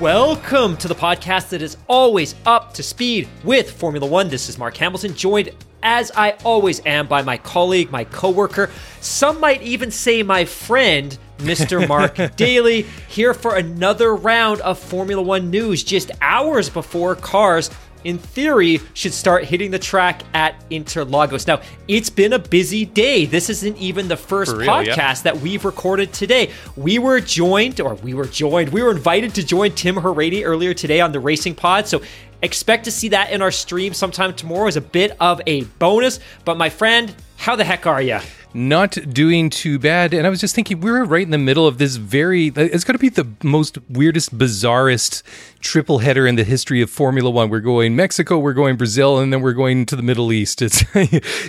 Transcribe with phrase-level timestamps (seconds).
[0.00, 4.28] Welcome to the podcast that is always up to speed with Formula One.
[4.28, 5.50] This is Mark Hamilton, joined
[5.82, 11.18] as I always am by my colleague, my coworker, some might even say my friend,
[11.38, 11.86] Mr.
[11.88, 17.68] Mark Daly, here for another round of Formula One news just hours before cars
[18.04, 21.46] in theory, should start hitting the track at Interlagos.
[21.46, 23.24] Now, it's been a busy day.
[23.24, 26.50] This isn't even the first real, podcast that we've recorded today.
[26.76, 30.74] We were joined, or we were joined, we were invited to join Tim Hauraney earlier
[30.74, 31.86] today on the Racing Pod.
[31.86, 32.02] So
[32.42, 36.20] expect to see that in our stream sometime tomorrow as a bit of a bonus.
[36.44, 38.20] But my friend, how the heck are you?
[38.54, 40.14] Not doing too bad.
[40.14, 42.84] And I was just thinking, we are right in the middle of this very, it's
[42.84, 45.22] going to be the most weirdest, bizarrest
[45.60, 47.50] triple header in the history of Formula One.
[47.50, 50.62] We're going Mexico, we're going Brazil, and then we're going to the Middle East.
[50.62, 50.84] It's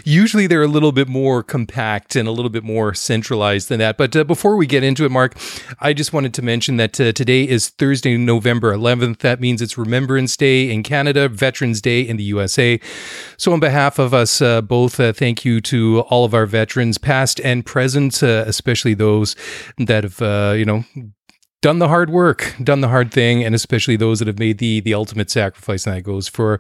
[0.06, 3.98] usually they're a little bit more compact and a little bit more centralized than that.
[3.98, 5.38] But uh, before we get into it, Mark,
[5.80, 9.20] I just wanted to mention that uh, today is Thursday, November 11th.
[9.20, 12.80] That means it's Remembrance Day in Canada, Veterans Day in the USA.
[13.38, 16.98] So, on behalf of us uh, both, uh, thank you to all of our veterans,
[17.02, 19.36] past and present, uh, especially those
[19.78, 20.84] that have, uh, you know,
[21.62, 24.80] done the hard work, done the hard thing, and especially those that have made the
[24.80, 25.86] the ultimate sacrifice.
[25.86, 26.60] And that goes for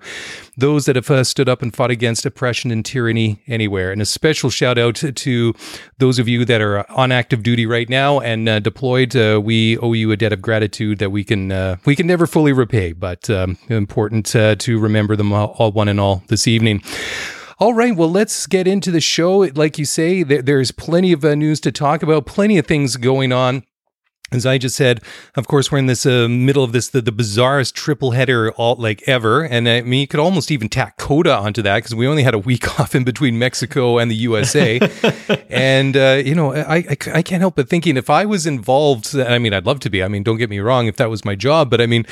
[0.57, 3.91] those that have uh, stood up and fought against oppression and tyranny anywhere.
[3.91, 5.53] And a special shout out to
[5.97, 9.15] those of you that are on active duty right now and uh, deployed.
[9.15, 12.27] Uh, we owe you a debt of gratitude that we can uh, we can never
[12.27, 16.47] fully repay, but um, important uh, to remember them all, all, one and all this
[16.47, 16.81] evening.
[17.59, 19.39] All right, well, let's get into the show.
[19.39, 22.95] Like you say, there, there's plenty of uh, news to talk about, plenty of things
[22.95, 23.63] going on
[24.31, 25.01] as I just said,
[25.35, 28.75] of course, we're in this uh, middle of this the, the bizarrest triple header all
[28.75, 32.07] like ever, and I mean you could almost even tack COTA onto that because we
[32.07, 34.79] only had a week off in between Mexico and the USA,
[35.49, 39.17] and uh, you know I, I, I can't help but thinking if I was involved,
[39.17, 40.03] I mean I'd love to be.
[40.03, 42.05] I mean don't get me wrong if that was my job, but I mean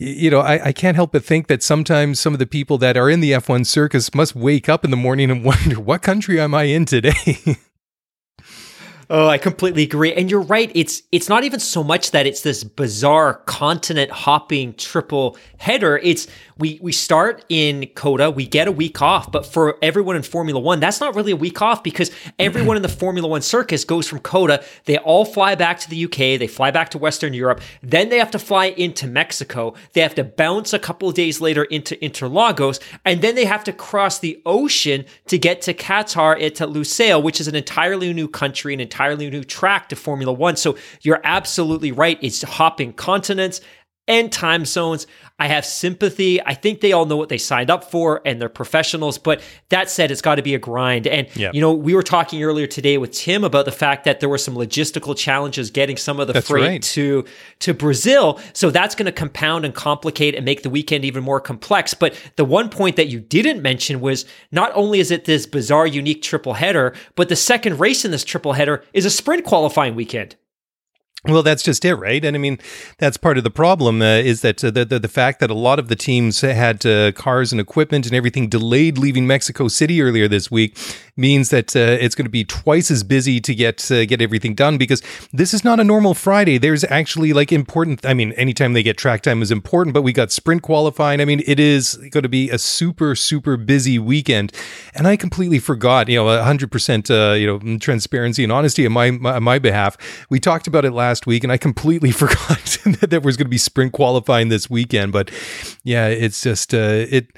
[0.00, 2.96] you know, I, I, can't help but think that sometimes some of the people that
[2.96, 6.40] are in the F1 circus must wake up in the morning and wonder, what country
[6.40, 7.58] am I in today?
[9.12, 10.12] Oh, I completely agree.
[10.12, 10.70] And you're right.
[10.72, 15.98] It's it's not even so much that it's this bizarre continent hopping triple header.
[15.98, 16.28] It's
[16.60, 20.60] we we start in COTA, we get a week off, but for everyone in Formula
[20.60, 24.06] One, that's not really a week off because everyone in the Formula One circus goes
[24.06, 27.60] from COTA, They all fly back to the UK, they fly back to Western Europe,
[27.82, 29.74] then they have to fly into Mexico.
[29.94, 33.64] They have to bounce a couple of days later into Interlagos, and then they have
[33.64, 38.28] to cross the ocean to get to Qatar at Lusail, which is an entirely new
[38.28, 40.56] country, an entirely new track to Formula One.
[40.56, 42.18] So you're absolutely right.
[42.20, 43.60] It's hopping continents
[44.10, 45.06] and time zones.
[45.38, 46.44] I have sympathy.
[46.44, 49.16] I think they all know what they signed up for and they're professionals.
[49.16, 49.40] But
[49.70, 51.06] that said, it's got to be a grind.
[51.06, 54.28] And, you know, we were talking earlier today with Tim about the fact that there
[54.28, 56.82] were some logistical challenges getting some of the that's freight right.
[56.82, 57.24] to,
[57.60, 58.38] to Brazil.
[58.52, 61.94] So that's going to compound and complicate and make the weekend even more complex.
[61.94, 65.86] But the one point that you didn't mention was not only is it this bizarre,
[65.86, 69.94] unique triple header, but the second race in this triple header is a sprint qualifying
[69.94, 70.36] weekend.
[71.26, 72.24] Well, that's just it, right?
[72.24, 72.58] And I mean,
[72.96, 75.54] that's part of the problem uh, is that uh, the, the, the fact that a
[75.54, 80.00] lot of the teams had uh, cars and equipment and everything delayed leaving Mexico City
[80.00, 80.78] earlier this week
[81.16, 84.54] means that uh, it's going to be twice as busy to get uh, get everything
[84.54, 86.56] done because this is not a normal Friday.
[86.56, 88.06] There's actually like important.
[88.06, 91.20] I mean, anytime they get track time is important, but we got sprint qualifying.
[91.20, 94.52] I mean, it is going to be a super super busy weekend,
[94.94, 96.08] and I completely forgot.
[96.08, 97.10] You know, hundred percent.
[97.10, 99.98] Uh, you know, transparency and honesty on my, my my behalf.
[100.30, 103.46] We talked about it last last week, and I completely forgot that there was going
[103.46, 105.12] to be sprint qualifying this weekend.
[105.12, 105.30] But
[105.82, 107.36] yeah, it's just uh, it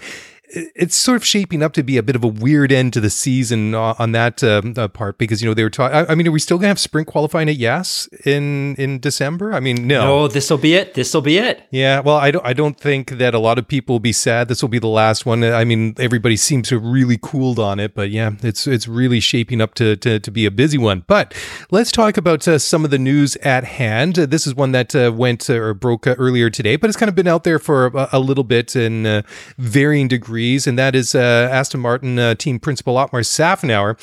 [0.55, 3.11] it's sort of shaping up to be a bit of a weird end to the
[3.11, 6.07] season on that um, uh, part because you know they were talking.
[6.09, 9.53] I mean, are we still gonna have sprint qualifying at Yas in in December?
[9.55, 10.05] I mean, no.
[10.05, 10.95] No, this will be it.
[10.95, 11.67] This will be it.
[11.71, 12.01] Yeah.
[12.01, 12.45] Well, I don't.
[12.45, 14.49] I don't think that a lot of people will be sad.
[14.49, 15.43] This will be the last one.
[15.43, 19.21] I mean, everybody seems to have really cooled on it, but yeah, it's it's really
[19.21, 21.05] shaping up to to, to be a busy one.
[21.07, 21.35] But
[21.71, 24.19] let's talk about uh, some of the news at hand.
[24.19, 26.97] Uh, this is one that uh, went uh, or broke uh, earlier today, but it's
[26.99, 29.23] kind of been out there for a, a little bit in uh,
[29.57, 33.99] varying degrees and that is uh, Aston Martin uh, team principal Otmar Szafnauer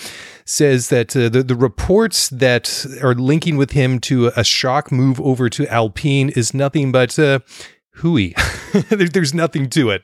[0.46, 5.20] says that uh, the, the reports that are linking with him to a shock move
[5.22, 7.16] over to Alpine is nothing but
[7.96, 8.34] hooey.
[8.90, 10.04] There's nothing to it.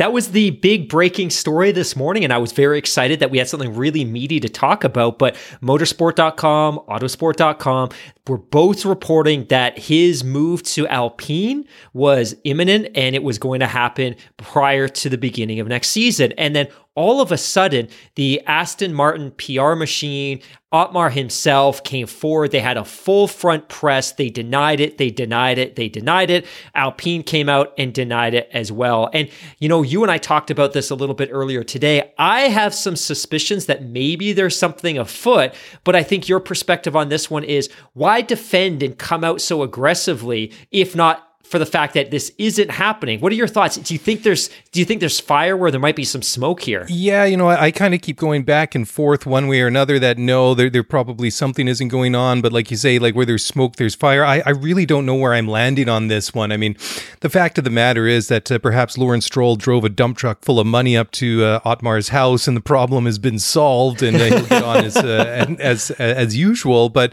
[0.00, 3.36] That was the big breaking story this morning, and I was very excited that we
[3.36, 5.18] had something really meaty to talk about.
[5.18, 7.90] But motorsport.com, autosport.com
[8.26, 13.66] were both reporting that his move to Alpine was imminent and it was going to
[13.66, 16.32] happen prior to the beginning of next season.
[16.38, 16.68] And then
[17.00, 22.50] all of a sudden, the Aston Martin PR machine, Otmar himself came forward.
[22.50, 24.12] They had a full front press.
[24.12, 24.98] They denied it.
[24.98, 25.76] They denied it.
[25.76, 26.44] They denied it.
[26.74, 29.08] Alpine came out and denied it as well.
[29.14, 32.12] And, you know, you and I talked about this a little bit earlier today.
[32.18, 35.54] I have some suspicions that maybe there's something afoot,
[35.84, 39.62] but I think your perspective on this one is why defend and come out so
[39.62, 43.18] aggressively if not for the fact that this isn't happening.
[43.20, 43.76] What are your thoughts?
[43.76, 46.62] Do you think there's do you think there's fire where there might be some smoke
[46.62, 46.86] here?
[46.88, 49.66] Yeah, you know, I, I kind of keep going back and forth one way or
[49.66, 53.16] another that no, there, there probably something isn't going on, but like you say, like
[53.16, 54.24] where there's smoke, there's fire.
[54.24, 56.52] I, I really don't know where I'm landing on this one.
[56.52, 56.76] I mean,
[57.18, 60.42] the fact of the matter is that uh, perhaps Lawrence Stroll drove a dump truck
[60.44, 64.16] full of money up to uh, Otmar's house, and the problem has been solved, and
[64.16, 67.12] uh, he'll get on as, uh, as as usual, but.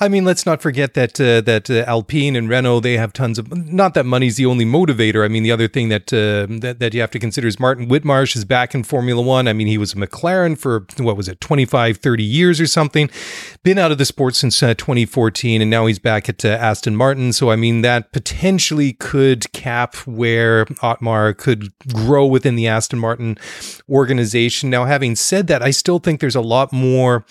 [0.00, 3.38] I mean, let's not forget that uh, that uh, Alpine and Renault they have tons
[3.38, 3.54] of.
[3.72, 5.24] Not that money's the only motivator.
[5.24, 7.88] I mean, the other thing that uh, that, that you have to consider is Martin
[7.88, 9.46] Whitmarsh is back in Formula One.
[9.46, 13.08] I mean, he was a McLaren for what was it, 25, 30 years or something.
[13.62, 16.96] Been out of the sport since uh, 2014, and now he's back at uh, Aston
[16.96, 17.32] Martin.
[17.32, 23.38] So I mean, that potentially could cap where Otmar could grow within the Aston Martin
[23.88, 24.70] organization.
[24.70, 27.24] Now, having said that, I still think there's a lot more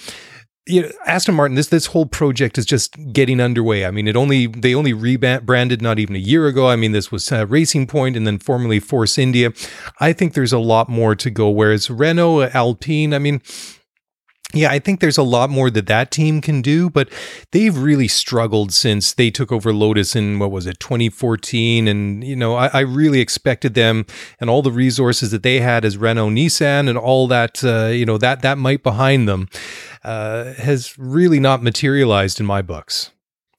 [0.65, 3.85] you know, Aston Martin, this this whole project is just getting underway.
[3.85, 6.69] I mean, it only they only rebranded not even a year ago.
[6.69, 9.51] I mean, this was uh, Racing Point and then formerly Force India.
[9.99, 11.49] I think there's a lot more to go.
[11.49, 13.41] Whereas Renault, Alpine, I mean,
[14.53, 17.09] yeah, I think there's a lot more that that team can do, but
[17.51, 21.87] they've really struggled since they took over Lotus in what was it, 2014.
[21.87, 24.05] And, you know, I, I really expected them
[24.39, 28.05] and all the resources that they had as Renault Nissan and all that, uh, you
[28.05, 29.49] know, that, that might behind them
[30.03, 33.11] uh, has really not materialized in my books.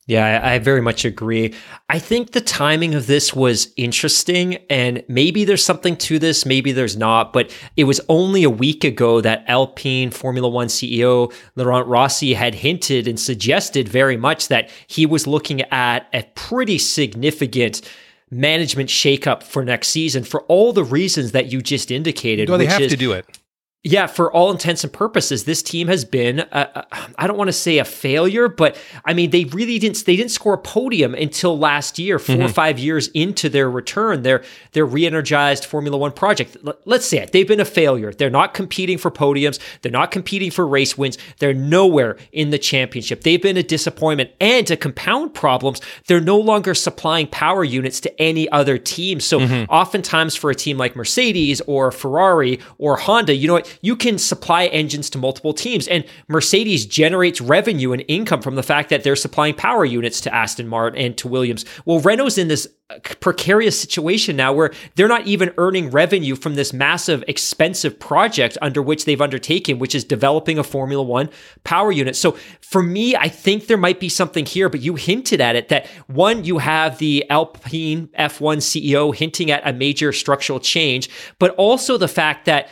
[0.06, 1.55] Yeah, I, very much agree.
[1.88, 6.73] I think the timing of this was interesting, and maybe there's something to this, maybe
[6.73, 7.32] there's not.
[7.32, 12.55] But it was only a week ago that Alpine Formula One CEO Laurent Rossi had
[12.55, 17.81] hinted and suggested very much that he was looking at a pretty significant
[18.31, 22.50] management shakeup for next season for all the reasons that you just indicated.
[22.50, 23.26] Well, they have is, to do it
[23.86, 27.76] yeah, for all intents and purposes, this team has been, I don't want to say
[27.76, 31.98] a failure, but I mean, they really didn't, they didn't score a podium until last
[31.98, 32.46] year, 4 mm-hmm.
[32.46, 34.42] or five years into their return, their,
[34.72, 36.56] their re-energized Formula One project.
[36.86, 37.32] Let's say it.
[37.32, 38.10] They've been a failure.
[38.14, 39.58] They're not competing for podiums.
[39.82, 41.19] They're not competing for race wins.
[41.38, 43.20] They're nowhere in the championship.
[43.20, 48.22] They've been a disappointment and to compound problems, they're no longer supplying power units to
[48.22, 49.20] any other team.
[49.20, 49.70] So mm-hmm.
[49.70, 53.74] oftentimes for a team like Mercedes or Ferrari or Honda, you know what?
[53.81, 55.88] You can supply engines to multiple teams.
[55.88, 60.35] And Mercedes generates revenue and income from the fact that they're supplying power units to
[60.35, 61.65] Aston Martin and to Williams.
[61.85, 66.55] Well, Renault's in this uh, precarious situation now where they're not even earning revenue from
[66.55, 71.31] this massive expensive project under which they've undertaken which is developing a formula 1
[71.64, 75.40] power unit so for me i think there might be something here but you hinted
[75.40, 80.61] at it that one you have the alpine f1 ceo hinting at a major structural
[80.61, 82.69] change but also the fact that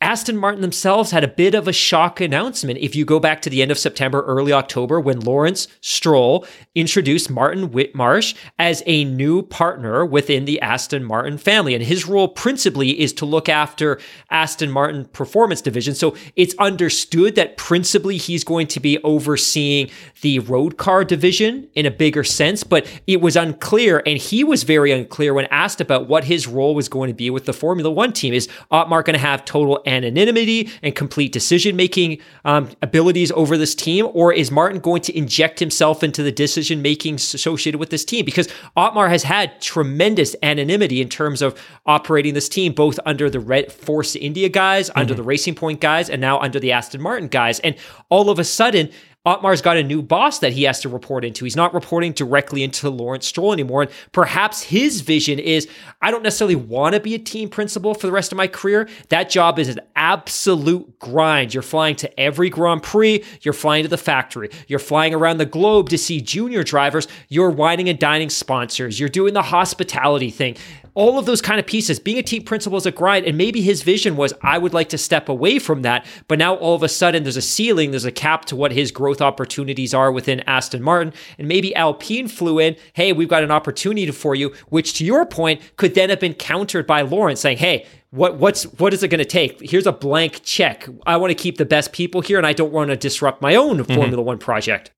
[0.00, 2.78] Aston Martin themselves had a bit of a shock announcement.
[2.78, 7.28] If you go back to the end of September, early October, when Lawrence Stroll introduced
[7.28, 11.74] Martin Whitmarsh as a new partner within the Aston Martin family.
[11.74, 13.98] And his role principally is to look after
[14.30, 15.96] Aston Martin performance division.
[15.96, 19.90] So it's understood that principally he's going to be overseeing
[20.20, 24.04] the road car division in a bigger sense, but it was unclear.
[24.06, 27.30] And he was very unclear when asked about what his role was going to be
[27.30, 28.32] with the Formula One team.
[28.32, 33.74] Is Otmar going to have total anonymity and complete decision making um, abilities over this
[33.74, 34.08] team?
[34.12, 38.24] Or is Martin going to inject himself into the decision making associated with this team?
[38.24, 43.40] Because Otmar has had tremendous anonymity in terms of operating this team, both under the
[43.40, 45.00] Red Force India guys, mm-hmm.
[45.00, 47.58] under the Racing Point guys, and now under the Aston Martin guys.
[47.60, 47.74] And
[48.10, 48.90] all of a sudden,
[49.26, 51.44] Otmar's got a new boss that he has to report into.
[51.44, 53.82] He's not reporting directly into Lawrence Stroll anymore.
[53.82, 55.68] And perhaps his vision is
[56.00, 58.88] I don't necessarily want to be a team principal for the rest of my career.
[59.08, 61.52] That job is an absolute grind.
[61.52, 65.46] You're flying to every Grand Prix, you're flying to the factory, you're flying around the
[65.46, 70.56] globe to see junior drivers, you're wining and dining sponsors, you're doing the hospitality thing
[70.98, 72.00] all of those kind of pieces.
[72.00, 74.88] Being a team principal is a grind, and maybe his vision was I would like
[74.88, 78.04] to step away from that, but now all of a sudden there's a ceiling, there's
[78.04, 82.58] a cap to what his growth opportunities are within Aston Martin, and maybe Alpine flew
[82.58, 86.18] in, hey, we've got an opportunity for you, which to your point could then have
[86.18, 89.60] been countered by Lawrence saying, hey, what what's what is it going to take?
[89.60, 90.88] Here's a blank check.
[91.06, 93.54] I want to keep the best people here, and I don't want to disrupt my
[93.54, 93.94] own mm-hmm.
[93.94, 94.92] Formula One project.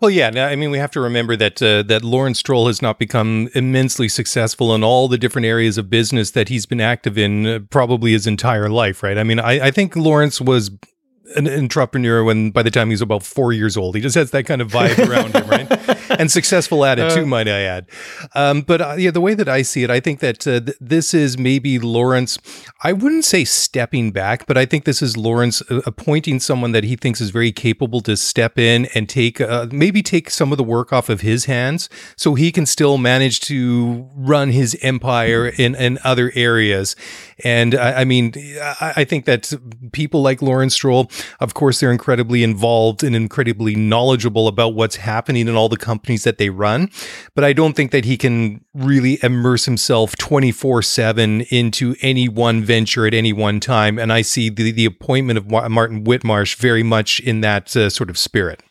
[0.00, 0.30] Well, yeah.
[0.46, 4.08] I mean, we have to remember that uh, that Lawrence Stroll has not become immensely
[4.08, 8.12] successful in all the different areas of business that he's been active in, uh, probably
[8.12, 9.02] his entire life.
[9.02, 9.16] Right?
[9.16, 10.72] I mean, I, I think Lawrence was
[11.34, 13.94] an entrepreneur when by the time he's about four years old.
[13.94, 15.96] He just has that kind of vibe around him, right?
[16.18, 17.86] And successful at it too, uh, might I add.
[18.34, 20.76] Um, but uh, yeah, the way that I see it, I think that uh, th-
[20.80, 22.38] this is maybe Lawrence.
[22.82, 26.84] I wouldn't say stepping back, but I think this is Lawrence uh, appointing someone that
[26.84, 30.58] he thinks is very capable to step in and take uh, maybe take some of
[30.58, 35.48] the work off of his hands, so he can still manage to run his empire
[35.48, 36.96] in in other areas.
[37.44, 39.52] And I, I mean, I, I think that
[39.92, 45.48] people like Lawrence Stroll of course, they're incredibly involved and incredibly knowledgeable about what's happening
[45.48, 46.90] in all the companies that they run.
[47.34, 52.62] But I don't think that he can really immerse himself 24 7 into any one
[52.62, 53.98] venture at any one time.
[53.98, 58.10] And I see the, the appointment of Martin Whitmarsh very much in that uh, sort
[58.10, 58.62] of spirit.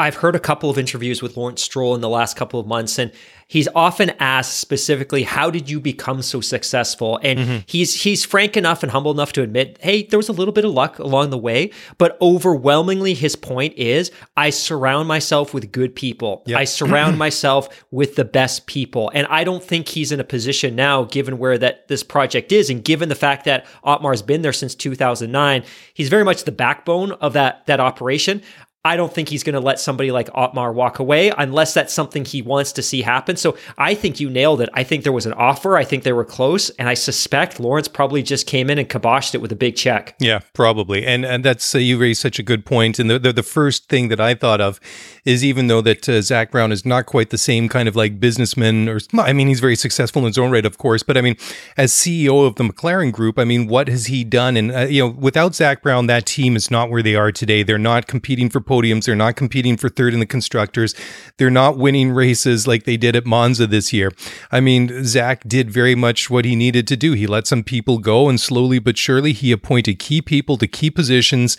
[0.00, 3.00] I've heard a couple of interviews with Lawrence Stroll in the last couple of months,
[3.00, 3.10] and
[3.48, 7.56] he's often asked specifically, "How did you become so successful?" And mm-hmm.
[7.66, 10.64] he's he's frank enough and humble enough to admit, "Hey, there was a little bit
[10.64, 15.96] of luck along the way," but overwhelmingly, his point is, "I surround myself with good
[15.96, 16.44] people.
[16.46, 16.58] Yep.
[16.60, 20.76] I surround myself with the best people." And I don't think he's in a position
[20.76, 24.52] now, given where that this project is, and given the fact that Otmar's been there
[24.52, 28.42] since 2009, he's very much the backbone of that that operation.
[28.84, 32.24] I don't think he's going to let somebody like Otmar walk away unless that's something
[32.24, 33.36] he wants to see happen.
[33.36, 34.68] So I think you nailed it.
[34.72, 35.76] I think there was an offer.
[35.76, 39.34] I think they were close, and I suspect Lawrence probably just came in and kiboshed
[39.34, 40.14] it with a big check.
[40.20, 41.04] Yeah, probably.
[41.04, 43.00] And and that's uh, you raised such a good point.
[43.00, 44.78] And the, the, the first thing that I thought of
[45.24, 48.20] is even though that uh, Zak Brown is not quite the same kind of like
[48.20, 51.02] businessman, or I mean he's very successful in his own right, of course.
[51.02, 51.36] But I mean,
[51.76, 54.56] as CEO of the McLaren Group, I mean, what has he done?
[54.56, 57.64] And uh, you know, without Zak Brown, that team is not where they are today.
[57.64, 59.04] They're not competing for podiums.
[59.04, 60.94] They're not competing for third in the constructors.
[61.36, 64.12] They're not winning races like they did at Monza this year.
[64.50, 67.12] I mean, Zak did very much what he needed to do.
[67.12, 70.90] He let some people go, and slowly but surely, he appointed key people to key
[70.90, 71.56] positions.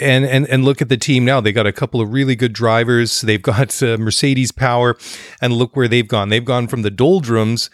[0.00, 1.40] And and and look at the team now.
[1.40, 3.20] They got a couple of really good drivers.
[3.20, 4.96] They've got uh, Mercedes power,
[5.40, 6.28] and look where they've gone.
[6.28, 7.70] They've gone from the doldrums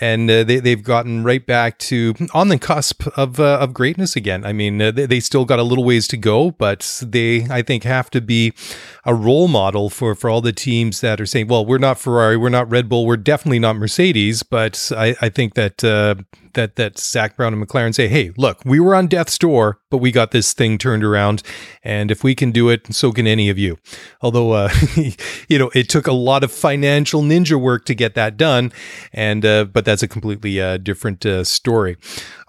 [0.00, 4.16] and uh, they they've gotten right back to on the cusp of uh, of greatness
[4.16, 4.44] again.
[4.44, 7.62] I mean, uh, they, they still got a little ways to go, but they I
[7.62, 8.52] think have to be
[9.06, 12.36] a role model for for all the teams that are saying, well, we're not Ferrari,
[12.36, 16.16] we're not Red Bull, we're definitely not Mercedes, but I I think that uh,
[16.56, 19.98] that that Zak Brown and McLaren say, "Hey, look, we were on death's door, but
[19.98, 21.42] we got this thing turned around,
[21.84, 23.78] and if we can do it, so can any of you."
[24.20, 24.70] Although, uh,
[25.48, 28.72] you know, it took a lot of financial ninja work to get that done,
[29.12, 31.96] and uh, but that's a completely uh, different uh, story.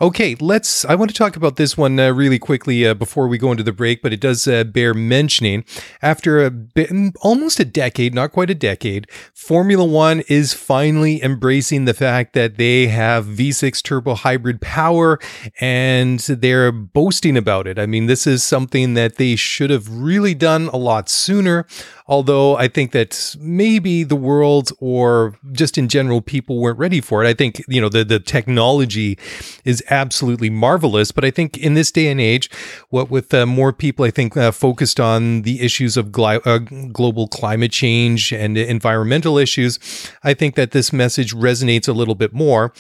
[0.02, 0.84] Okay, let's.
[0.86, 3.74] I want to talk about this one uh, really quickly before we go into the
[3.74, 5.64] break, but it does bear mentioning.
[6.02, 11.94] After bit, almost a decade, not quite a decade, Formula One is finally embracing the
[11.94, 15.20] fact that they have V6 turbo turbo hybrid power
[15.60, 17.80] and they're boasting about it.
[17.80, 21.66] I mean, this is something that they should have really done a lot sooner.
[22.10, 27.24] Although I think that maybe the world or just in general people weren't ready for
[27.24, 27.28] it.
[27.28, 29.18] I think, you know, the, the technology
[29.66, 31.12] is absolutely marvelous.
[31.12, 32.50] But I think in this day and age,
[32.90, 36.60] what with uh, more people, I think, uh, focused on the issues of gli- uh,
[36.94, 39.78] global climate change and environmental issues,
[40.24, 42.74] I think that this message resonates a little bit more.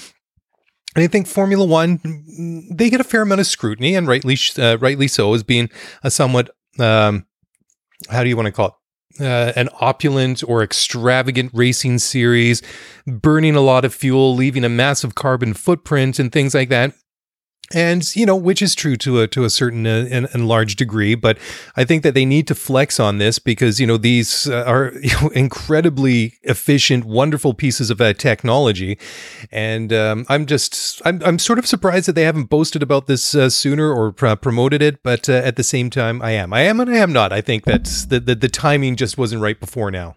[0.95, 1.99] And I think Formula One,
[2.71, 5.69] they get a fair amount of scrutiny, and rightly, uh, rightly so, as being
[6.01, 7.27] a somewhat, um,
[8.09, 8.73] how do you want to call it?
[9.19, 12.61] Uh, an opulent or extravagant racing series,
[13.07, 16.93] burning a lot of fuel, leaving a massive carbon footprint, and things like that
[17.73, 20.75] and you know which is true to a to a certain uh, and, and, large
[20.75, 21.37] degree but
[21.75, 24.93] i think that they need to flex on this because you know these uh, are
[25.01, 28.97] you know, incredibly efficient wonderful pieces of uh, technology.
[29.51, 33.35] And um, i'm just I'm, I'm sort of surprised that they haven't boasted about this
[33.35, 36.53] uh, sooner or pr- promoted it but uh, at the same time i am.
[36.53, 37.33] I am and i am not.
[37.33, 40.15] I think that the, the, the timing just wasn't right before now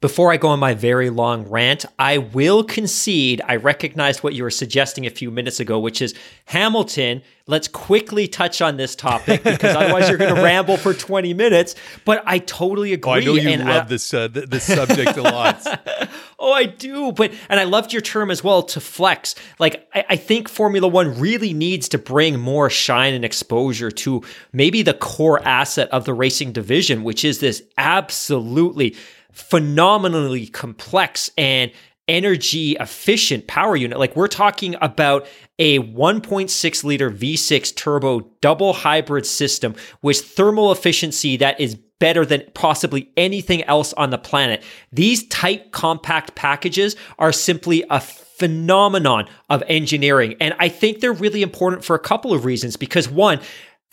[0.00, 4.44] before I go on my very long rant, I will concede I recognized what you
[4.44, 6.14] were suggesting a few minutes ago, which is
[6.44, 7.20] Hamilton.
[7.48, 11.74] Let's quickly touch on this topic because otherwise you're going to ramble for 20 minutes.
[12.04, 13.10] But I totally agree.
[13.10, 15.66] Oh, I know you and love I, this uh, this subject a lot.
[16.38, 17.10] oh, I do.
[17.10, 19.34] But and I loved your term as well to flex.
[19.58, 24.22] Like I, I think Formula One really needs to bring more shine and exposure to
[24.52, 28.94] maybe the core asset of the racing division, which is this absolutely
[29.38, 31.70] phenomenally complex and
[32.08, 33.98] energy efficient power unit.
[33.98, 35.26] Like we're talking about
[35.58, 42.42] a 1.6 liter V6 turbo double hybrid system with thermal efficiency that is better than
[42.54, 44.62] possibly anything else on the planet.
[44.92, 50.36] These tight compact packages are simply a phenomenon of engineering.
[50.40, 53.40] And I think they're really important for a couple of reasons because one,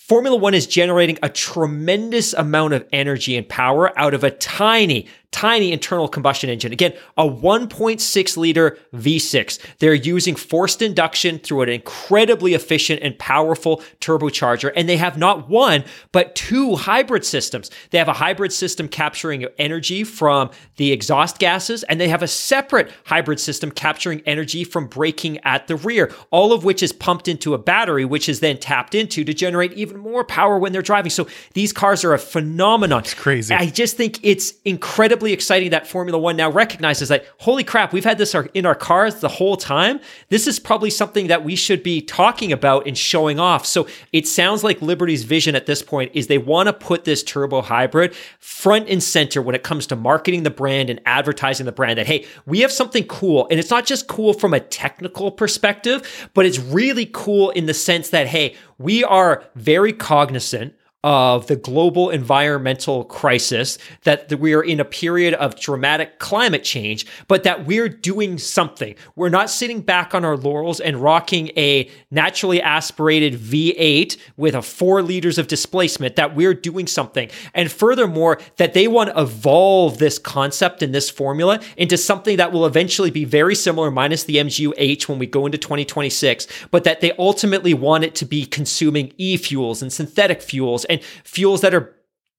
[0.07, 5.07] Formula One is generating a tremendous amount of energy and power out of a tiny,
[5.35, 6.71] tiny internal combustion engine.
[6.71, 9.59] Again, a 1.6 liter V6.
[9.79, 14.71] They're using forced induction through an incredibly efficient and powerful turbocharger.
[14.77, 17.69] And they have not one, but two hybrid systems.
[17.89, 22.29] They have a hybrid system capturing energy from the exhaust gases, and they have a
[22.29, 27.27] separate hybrid system capturing energy from braking at the rear, all of which is pumped
[27.27, 30.81] into a battery, which is then tapped into to generate even more power when they're
[30.81, 31.09] driving.
[31.09, 33.01] So these cars are a phenomenon.
[33.01, 33.53] It's crazy.
[33.53, 37.93] I just think it's incredibly incredibly exciting that Formula One now recognizes that, holy crap,
[37.93, 39.99] we've had this in our cars the whole time.
[40.29, 43.65] This is probably something that we should be talking about and showing off.
[43.65, 47.23] So it sounds like Liberty's vision at this point is they want to put this
[47.23, 51.71] turbo hybrid front and center when it comes to marketing the brand and advertising the
[51.71, 53.47] brand that, hey, we have something cool.
[53.49, 57.73] And it's not just cool from a technical perspective, but it's really cool in the
[57.73, 64.63] sense that, hey, we are very cognizant of the global environmental crisis, that we are
[64.63, 68.95] in a period of dramatic climate change, but that we're doing something.
[69.15, 74.63] We're not sitting back on our laurels and rocking a naturally aspirated V8 with a
[74.63, 77.29] four liters of displacement, that we're doing something.
[77.53, 82.51] And furthermore, that they want to evolve this concept and this formula into something that
[82.51, 87.01] will eventually be very similar, minus the MGU-H when we go into 2026, but that
[87.01, 91.73] they ultimately want it to be consuming e fuels and synthetic fuels and fuels that
[91.73, 91.94] are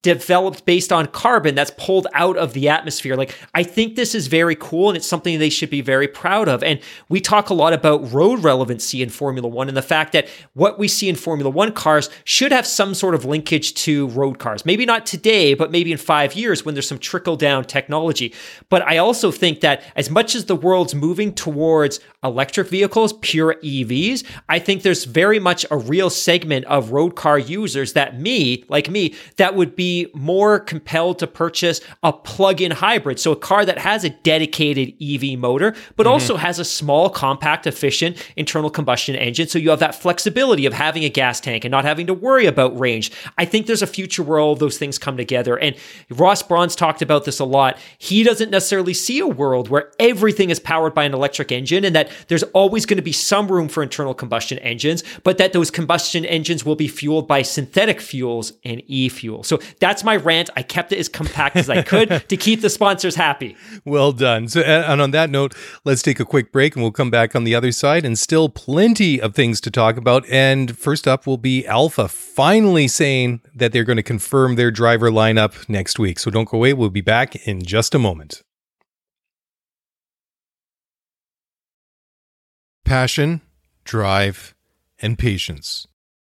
[0.06, 3.16] developed based on carbon that's pulled out of the atmosphere.
[3.16, 6.48] Like, I think this is very cool and it's something they should be very proud
[6.48, 6.62] of.
[6.62, 6.78] And
[7.08, 10.78] we talk a lot about road relevancy in Formula One and the fact that what
[10.78, 14.64] we see in Formula One cars should have some sort of linkage to road cars.
[14.64, 18.32] Maybe not today, but maybe in five years when there's some trickle down technology.
[18.68, 23.56] But I also think that as much as the world's moving towards electric vehicles, pure
[23.64, 28.64] EVs, I think there's very much a real segment of road car users that me,
[28.68, 33.18] like me, that would be more compelled to purchase a plug-in hybrid.
[33.18, 36.12] So a car that has a dedicated EV motor, but mm-hmm.
[36.12, 39.48] also has a small, compact, efficient internal combustion engine.
[39.48, 42.46] So you have that flexibility of having a gas tank and not having to worry
[42.46, 43.10] about range.
[43.38, 45.56] I think there's a future where all those things come together.
[45.56, 45.76] And
[46.10, 47.78] Ross Brawn's talked about this a lot.
[47.98, 51.94] He doesn't necessarily see a world where everything is powered by an electric engine and
[51.94, 55.70] that there's always going to be some room for internal combustion engines, but that those
[55.70, 59.42] combustion engines will be fueled by synthetic fuels and e fuel.
[59.42, 60.50] So that's my rant.
[60.56, 63.56] I kept it as compact as I could to keep the sponsors happy.
[63.84, 64.48] Well done.
[64.48, 67.44] So, and on that note, let's take a quick break and we'll come back on
[67.44, 70.28] the other side and still plenty of things to talk about.
[70.28, 75.08] And first up will be Alfa finally saying that they're going to confirm their driver
[75.08, 76.18] lineup next week.
[76.18, 76.72] So don't go away.
[76.72, 78.42] We'll be back in just a moment.
[82.84, 83.40] Passion,
[83.84, 84.54] drive,
[85.00, 85.86] and patience.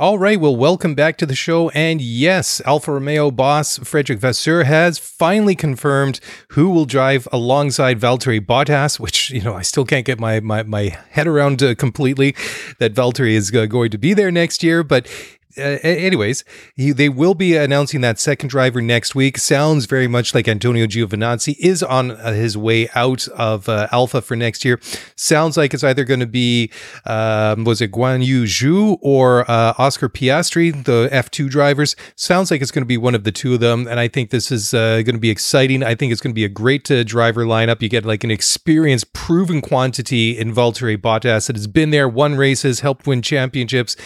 [0.00, 1.68] All right, well, welcome back to the show.
[1.72, 6.20] And yes, Alfa Romeo boss Frédéric Vasseur has finally confirmed
[6.52, 10.62] who will drive alongside Valtteri Bottas, which, you know, I still can't get my, my,
[10.62, 12.34] my head around uh, completely
[12.78, 14.82] that Valtteri is uh, going to be there next year.
[14.82, 15.06] But
[15.58, 16.44] uh, anyways,
[16.76, 19.36] he, they will be announcing that second driver next week.
[19.36, 24.22] Sounds very much like Antonio Giovinazzi is on uh, his way out of uh, Alfa
[24.22, 24.78] for next year.
[25.16, 26.70] Sounds like it's either going to be
[27.04, 31.96] um, was it Guanyu Zhou or uh, Oscar Piastri, the F2 drivers.
[32.14, 34.30] Sounds like it's going to be one of the two of them, and I think
[34.30, 35.82] this is uh, going to be exciting.
[35.82, 37.82] I think it's going to be a great uh, driver lineup.
[37.82, 42.36] You get like an experienced, proven quantity in Valtteri Bottas that has been there, won
[42.36, 43.96] races, helped win championships,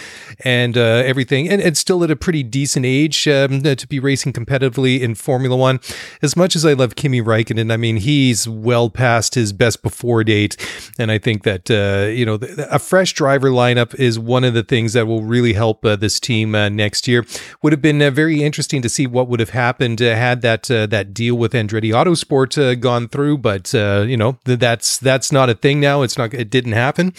[0.42, 5.00] and everything and, and still at a pretty decent age um, to be racing competitively
[5.00, 5.80] in Formula One.
[6.22, 10.24] As much as I love Kimi Raikkonen, I mean, he's well past his best before
[10.24, 10.56] date.
[10.98, 12.38] And I think that, uh, you know,
[12.70, 16.20] a fresh driver lineup is one of the things that will really help uh, this
[16.20, 17.24] team uh, next year.
[17.62, 20.70] Would have been uh, very interesting to see what would have happened uh, had that
[20.70, 25.54] uh, that deal with Andretti Autosport gone through, but you know that's that's not a
[25.54, 26.02] thing now.
[26.02, 26.34] It's not.
[26.34, 27.12] It didn't happen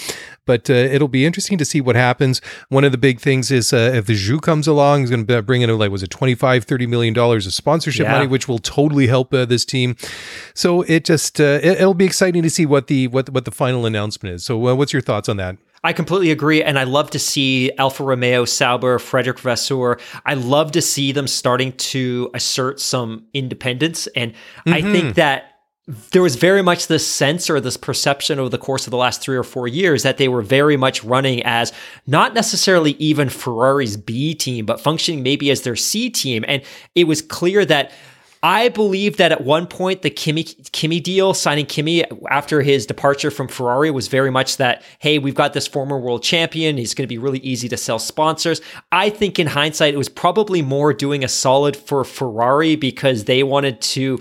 [0.46, 2.40] but it'll be interesting to see what happens.
[2.70, 5.42] One of the big things is uh, if the Zhou comes along, he's going to
[5.42, 8.12] bring in like was it 25 30 million dollars of sponsorship yeah.
[8.12, 9.96] money, which will totally help uh, this team.
[10.54, 13.52] So it just uh, it, will be exciting to see what the what what the
[13.52, 14.46] final announcement is.
[14.46, 15.58] So uh, what's your thoughts on that?
[15.84, 16.64] I completely agree.
[16.64, 20.00] And I love to see Alfa Romeo, Sauber, Frédéric Vasseur.
[20.26, 24.08] I love to see them starting to assert some independence.
[24.16, 24.74] And mm-hmm.
[24.74, 25.55] I think that
[25.88, 29.22] there was very much this sense or this perception over the course of the last
[29.22, 31.72] three or four years that they were very much running as
[32.08, 36.44] not necessarily even Ferrari's B team, but functioning maybe as their C team.
[36.48, 36.64] And
[36.96, 37.92] it was clear that
[38.42, 43.32] I believe that at one point the Kimi Kimi deal, signing Kimi after his departure
[43.32, 46.78] from Ferrari, was very much that hey, we've got this former world champion.
[46.78, 48.60] He's going to be really easy to sell sponsors.
[48.92, 53.44] I think in hindsight, it was probably more doing a solid for Ferrari because they
[53.44, 54.20] wanted to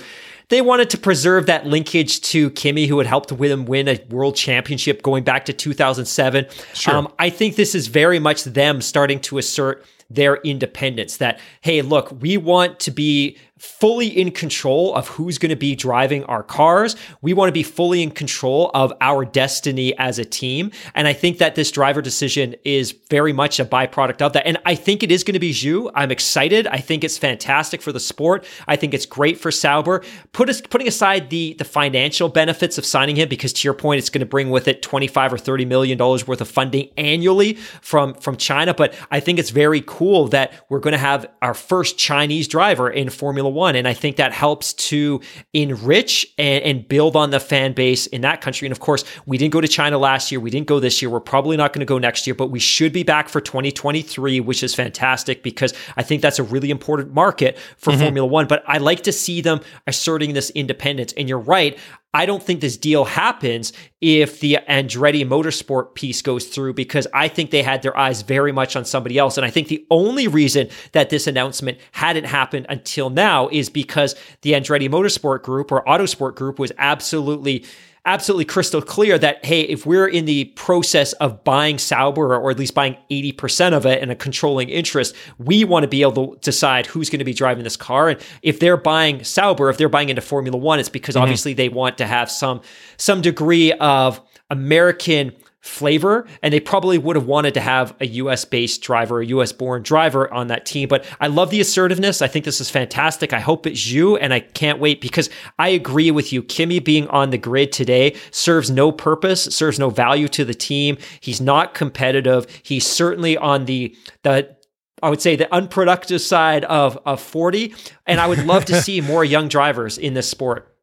[0.54, 4.36] they wanted to preserve that linkage to Kimi, who had helped them win a world
[4.36, 6.46] championship going back to 2007.
[6.74, 6.94] Sure.
[6.94, 11.82] Um, I think this is very much them starting to assert their independence that, hey,
[11.82, 16.42] look, we want to be fully in control of who's going to be driving our
[16.42, 16.96] cars.
[17.22, 20.72] We want to be fully in control of our destiny as a team.
[20.94, 24.44] And I think that this driver decision is very much a byproduct of that.
[24.44, 25.90] And I think it is going to be Zhou.
[25.94, 26.66] I'm excited.
[26.66, 28.44] I think it's fantastic for the sport.
[28.66, 30.02] I think it's great for Sauber.
[30.32, 33.98] Put us, putting aside the, the financial benefits of signing him, because to your point,
[33.98, 37.54] it's going to bring with it 25 or 30 million dollars worth of funding annually
[37.54, 38.74] from, from China.
[38.74, 42.90] But I think it's very cool that we're going to have our first Chinese driver
[42.90, 43.76] in Formula one.
[43.76, 45.20] And I think that helps to
[45.52, 48.66] enrich and, and build on the fan base in that country.
[48.66, 50.40] And of course, we didn't go to China last year.
[50.40, 51.10] We didn't go this year.
[51.10, 54.40] We're probably not going to go next year, but we should be back for 2023,
[54.40, 58.00] which is fantastic because I think that's a really important market for mm-hmm.
[58.00, 58.46] Formula One.
[58.46, 61.12] But I like to see them asserting this independence.
[61.16, 61.78] And you're right.
[62.14, 67.26] I don't think this deal happens if the Andretti Motorsport piece goes through because I
[67.26, 69.36] think they had their eyes very much on somebody else.
[69.36, 74.14] And I think the only reason that this announcement hadn't happened until now is because
[74.42, 77.64] the Andretti Motorsport Group or Autosport Group was absolutely
[78.06, 82.58] absolutely crystal clear that, hey, if we're in the process of buying Sauber or at
[82.58, 86.40] least buying 80% of it in a controlling interest, we want to be able to
[86.40, 88.10] decide who's going to be driving this car.
[88.10, 91.22] And if they're buying Sauber, if they're buying into Formula One, it's because mm-hmm.
[91.22, 92.60] obviously they want to have some
[92.98, 95.32] some degree of American
[95.64, 96.26] flavor.
[96.42, 99.82] And they probably would have wanted to have a US based driver, a US born
[99.82, 100.88] driver on that team.
[100.88, 102.20] But I love the assertiveness.
[102.20, 103.32] I think this is fantastic.
[103.32, 104.18] I hope it's Zhou.
[104.20, 106.42] And I can't wait because I agree with you.
[106.42, 110.98] Kimi being on the grid today serves no purpose, serves no value to the team.
[111.20, 112.46] He's not competitive.
[112.62, 114.54] He's certainly on the, the,
[115.02, 117.74] I would say the unproductive side of, of 40.
[118.06, 120.73] And I would love to see more young drivers in this sport.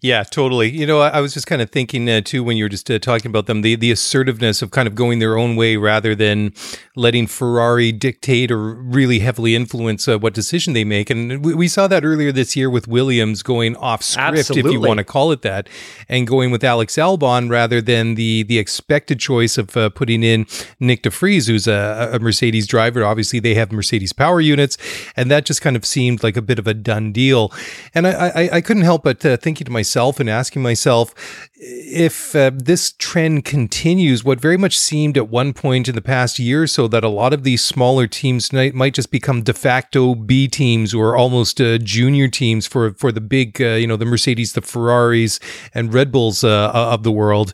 [0.00, 0.70] Yeah, totally.
[0.70, 2.90] You know, I, I was just kind of thinking uh, too when you were just
[2.90, 6.14] uh, talking about them, the the assertiveness of kind of going their own way rather
[6.14, 6.52] than
[6.96, 11.10] letting Ferrari dictate or really heavily influence uh, what decision they make.
[11.10, 14.70] And we, we, saw that earlier this year with Williams going off script, Absolutely.
[14.70, 15.68] if you want to call it that,
[16.08, 20.46] and going with Alex Albon rather than the the expected choice of uh, putting in
[20.80, 23.04] Nyck de Vries, who's a, a Mercedes driver.
[23.04, 24.76] Obviously, they have Mercedes power units,
[25.14, 27.52] and that just kind of seemed like a bit of a done deal.
[27.94, 31.14] And I I, I couldn't help but uh, thinking to myself and asking myself
[31.56, 36.38] if uh, this trend continues, what very much seemed at one point in the past
[36.38, 39.52] year or so that a lot of these smaller teams might, might just become de
[39.52, 43.96] facto B teams or almost uh, junior teams for for the big, uh, you know,
[43.96, 45.38] the Mercedes, the Ferraris,
[45.74, 47.52] and Red Bulls uh, of the world.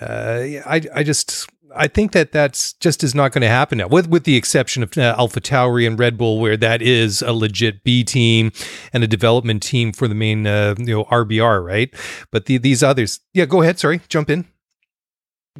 [0.00, 3.88] Uh, I I just I think that that's just is not going to happen now,
[3.88, 7.32] with with the exception of uh, Alpha Tauri and Red Bull, where that is a
[7.32, 8.52] legit B team
[8.92, 11.94] and a development team for the main uh, you know RBR, right?
[12.30, 13.78] But the, these others, yeah, go ahead.
[13.78, 14.46] Sorry, jump in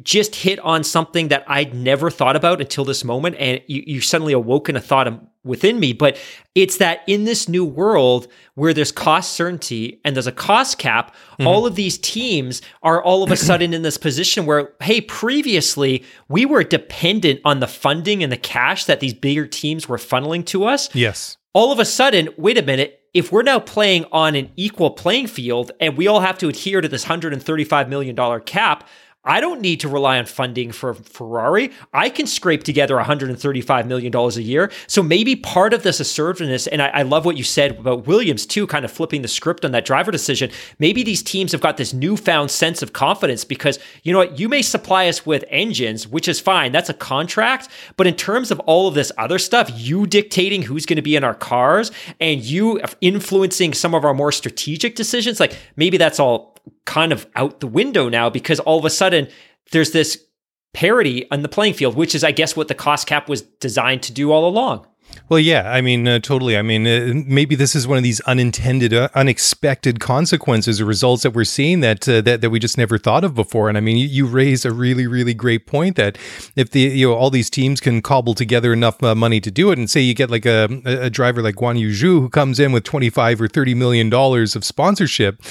[0.03, 3.35] just hit on something that I'd never thought about until this moment.
[3.37, 5.07] And you, you suddenly awoken a thought
[5.43, 5.93] within me.
[5.93, 6.17] But
[6.55, 11.13] it's that in this new world where there's cost certainty and there's a cost cap,
[11.33, 11.47] mm-hmm.
[11.47, 16.03] all of these teams are all of a sudden in this position where, hey, previously
[16.29, 20.45] we were dependent on the funding and the cash that these bigger teams were funneling
[20.45, 20.93] to us.
[20.93, 21.37] Yes.
[21.53, 22.99] All of a sudden, wait a minute.
[23.13, 26.79] If we're now playing on an equal playing field and we all have to adhere
[26.79, 28.87] to this $135 million cap,
[29.23, 31.71] I don't need to rely on funding for Ferrari.
[31.93, 34.71] I can scrape together $135 million a year.
[34.87, 38.47] So maybe part of this assertiveness, and I, I, love what you said about Williams
[38.47, 40.49] too, kind of flipping the script on that driver decision.
[40.79, 44.49] Maybe these teams have got this newfound sense of confidence because, you know what, you
[44.49, 46.71] may supply us with engines, which is fine.
[46.71, 47.69] That's a contract.
[47.97, 51.15] But in terms of all of this other stuff, you dictating who's going to be
[51.15, 56.19] in our cars and you influencing some of our more strategic decisions, like maybe that's
[56.19, 56.50] all
[56.85, 59.27] kind of out the window now because all of a sudden
[59.71, 60.25] there's this
[60.73, 64.03] parity on the playing field, which is, I guess, what the cost cap was designed
[64.03, 64.87] to do all along.
[65.31, 66.57] Well, yeah, I mean, uh, totally.
[66.57, 71.23] I mean, uh, maybe this is one of these unintended, uh, unexpected consequences or results
[71.23, 73.69] that we're seeing that, uh, that that we just never thought of before.
[73.69, 76.17] And I mean, you, you raise a really, really great point that
[76.55, 79.71] if the you know all these teams can cobble together enough uh, money to do
[79.71, 82.71] it, and say you get like a, a driver like Guanyu Zhou who comes in
[82.71, 85.41] with twenty five or thirty million dollars of sponsorship,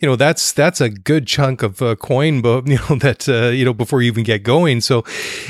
[0.00, 3.64] you know that's that's a good chunk of uh, coin, but you know that you
[3.64, 4.80] know before you even get going.
[4.80, 5.04] So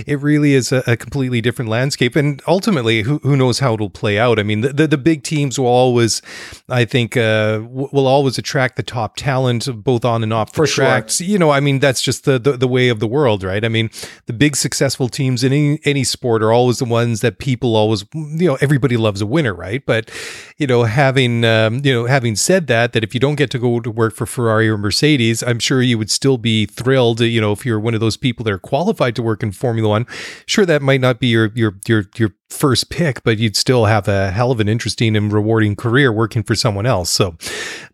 [0.06, 3.90] it really is a, a completely different landscape, and ultimately, who who knows how it'll
[3.90, 4.38] play out.
[4.38, 6.22] I mean, the, the, the big teams will always,
[6.68, 10.66] I think, uh, will always attract the top talent both on and off the For
[10.66, 11.18] tracks.
[11.18, 11.26] Sure.
[11.26, 13.64] You know, I mean, that's just the, the, the way of the world, right?
[13.64, 13.90] I mean,
[14.26, 18.04] the big successful teams in any, any sport are always the ones that people always,
[18.14, 19.84] you know, everybody loves a winner, right?
[19.84, 20.10] But,
[20.56, 23.58] you know, having, um, you know, having said that, that if you don't get to
[23.58, 27.40] go to work for Ferrari or Mercedes, I'm sure you would still be thrilled, you
[27.40, 30.06] know, if you're one of those people that are qualified to work in Formula One.
[30.46, 34.08] Sure, that might not be your, your, your, your first pick, but you'd still have
[34.08, 37.10] a hell of an interesting and rewarding career working for someone else.
[37.10, 37.36] So,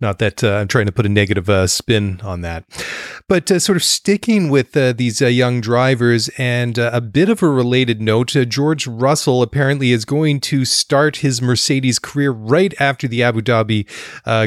[0.01, 2.65] not that uh, I'm trying to put a negative uh, spin on that,
[3.29, 7.29] but uh, sort of sticking with uh, these uh, young drivers and uh, a bit
[7.29, 12.75] of a related note, George Russell apparently is going to start his Mercedes career right
[12.81, 13.87] after the Abu Dhabi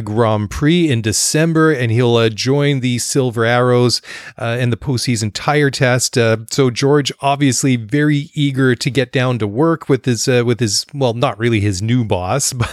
[0.04, 4.02] Grand Prix in December, and he'll join the Silver Arrows
[4.40, 6.16] in the postseason tire test.
[6.16, 10.60] so, George obviously very eager to get down to work with with his uh, with
[10.60, 12.70] his well, not really his new boss, but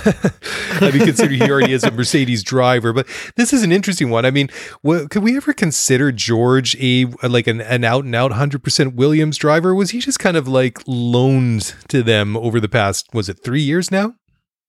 [0.80, 2.92] I mean, considering he already is a Mercedes driver.
[2.92, 4.24] But this is an interesting one.
[4.24, 4.48] I mean,
[4.84, 9.36] could we ever consider George a like an, an out and out hundred percent Williams
[9.38, 9.74] driver?
[9.74, 13.62] Was he just kind of like loaned to them over the past was it three
[13.62, 14.14] years now?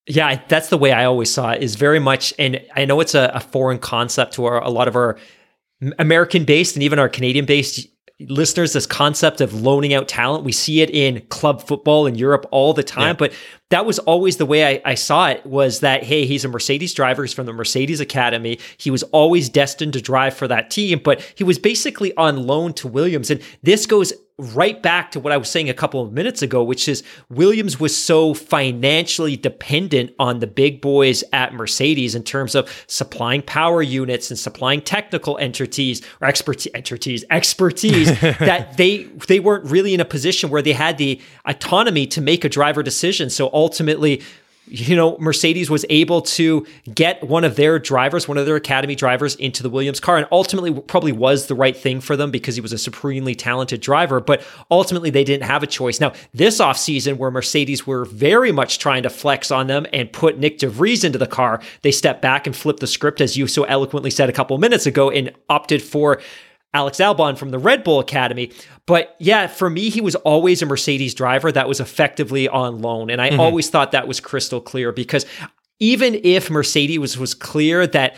[0.08, 1.62] Yeah, that's the way I always saw it.
[1.62, 4.88] Is very much, and I know it's a, a foreign concept to our, a lot
[4.88, 5.18] of our
[6.00, 7.88] American based and even our Canadian based
[8.20, 10.44] listeners this concept of loaning out talent.
[10.44, 13.14] We see it in club football in Europe all the time, yeah.
[13.14, 13.34] but
[13.70, 16.94] that was always the way I, I, saw it was that, hey, he's a Mercedes
[16.94, 17.24] driver.
[17.24, 18.60] He's from the Mercedes Academy.
[18.78, 22.74] He was always destined to drive for that team, but he was basically on loan
[22.76, 23.30] to Williams.
[23.30, 26.64] And this goes right back to what I was saying a couple of minutes ago,
[26.64, 32.54] which is Williams was so financially dependent on the big boys at Mercedes in terms
[32.54, 39.40] of supplying power units and supplying technical entities or expertise, expertise, expertise that they they
[39.40, 43.32] weren't really in a position where they had the autonomy to make a driver decision.
[43.32, 44.22] So ultimately,
[44.68, 48.96] you know, Mercedes was able to get one of their drivers, one of their academy
[48.96, 52.56] drivers into the Williams car and ultimately probably was the right thing for them because
[52.56, 56.00] he was a supremely talented driver, but ultimately they didn't have a choice.
[56.00, 60.40] Now, this offseason where Mercedes were very much trying to flex on them and put
[60.40, 63.48] Nyck de Vries into the car, they stepped back and flipped the script as you
[63.48, 66.22] so eloquently said a couple minutes ago and opted for
[66.74, 68.52] Alex Albon from the Red Bull Academy.
[68.88, 73.12] But yeah, for me, he was always a Mercedes driver that was effectively on loan.
[73.12, 73.40] And I mm-hmm.
[73.40, 75.26] always thought that was crystal clear because
[75.80, 78.16] even if Mercedes was, was clear that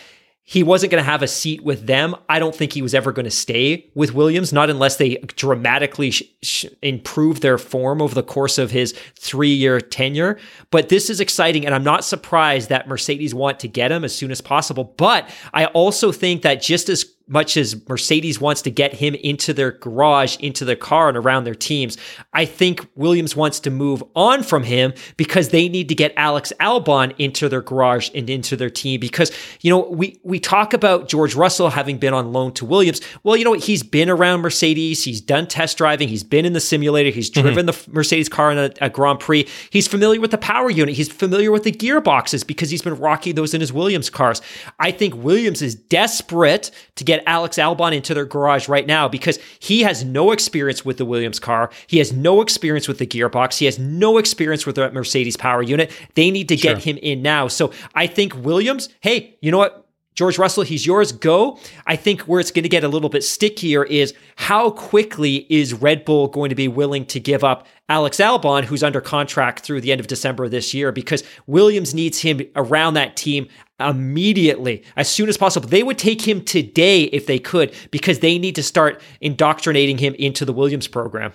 [0.50, 2.16] he wasn't going to have a seat with them.
[2.28, 6.10] I don't think he was ever going to stay with Williams, not unless they dramatically
[6.10, 10.40] sh- sh- improve their form over the course of his three year tenure.
[10.72, 14.16] But this is exciting, and I'm not surprised that Mercedes want to get him as
[14.16, 14.96] soon as possible.
[14.98, 19.54] But I also think that just as much as Mercedes wants to get him into
[19.54, 21.98] their garage, into their car, and around their teams,
[22.34, 26.52] I think Williams wants to move on from him because they need to get Alex
[26.60, 29.00] Albon into their garage and into their team.
[29.00, 33.00] Because, you know, we, we talk about George Russell having been on loan to Williams.
[33.24, 36.60] Well, you know, he's been around Mercedes, he's done test driving, he's been in the
[36.60, 37.42] simulator, he's mm-hmm.
[37.42, 37.92] driven mm-hmm.
[37.92, 41.12] the Mercedes car in a, a Grand Prix, he's familiar with the power unit, he's
[41.12, 44.42] familiar with the gearboxes because he's been rocking those in his Williams cars.
[44.80, 49.08] I think Williams is desperate to get get Alex Albon into their garage right now
[49.08, 51.70] because he has no experience with the Williams car.
[51.88, 53.58] He has no experience with the gearbox.
[53.58, 55.92] He has no experience with the Mercedes power unit.
[56.16, 56.76] They need to sure.
[56.76, 57.48] get him in now.
[57.48, 59.86] So I think Williams, hey, you know what?
[60.16, 61.14] George Russell, he's yours.
[61.14, 61.58] Go.
[61.88, 65.74] I think where it's going to get a little bit stickier is how quickly is
[65.74, 69.80] Red Bull going to be willing to give up Alex Albon, who's under contract through
[69.80, 73.48] the end of December this year, because Williams needs him around that team
[73.80, 75.68] immediately, as soon as possible.
[75.70, 80.16] They would take him today if they could, because they need to start indoctrinating him
[80.16, 81.32] into the Williams program.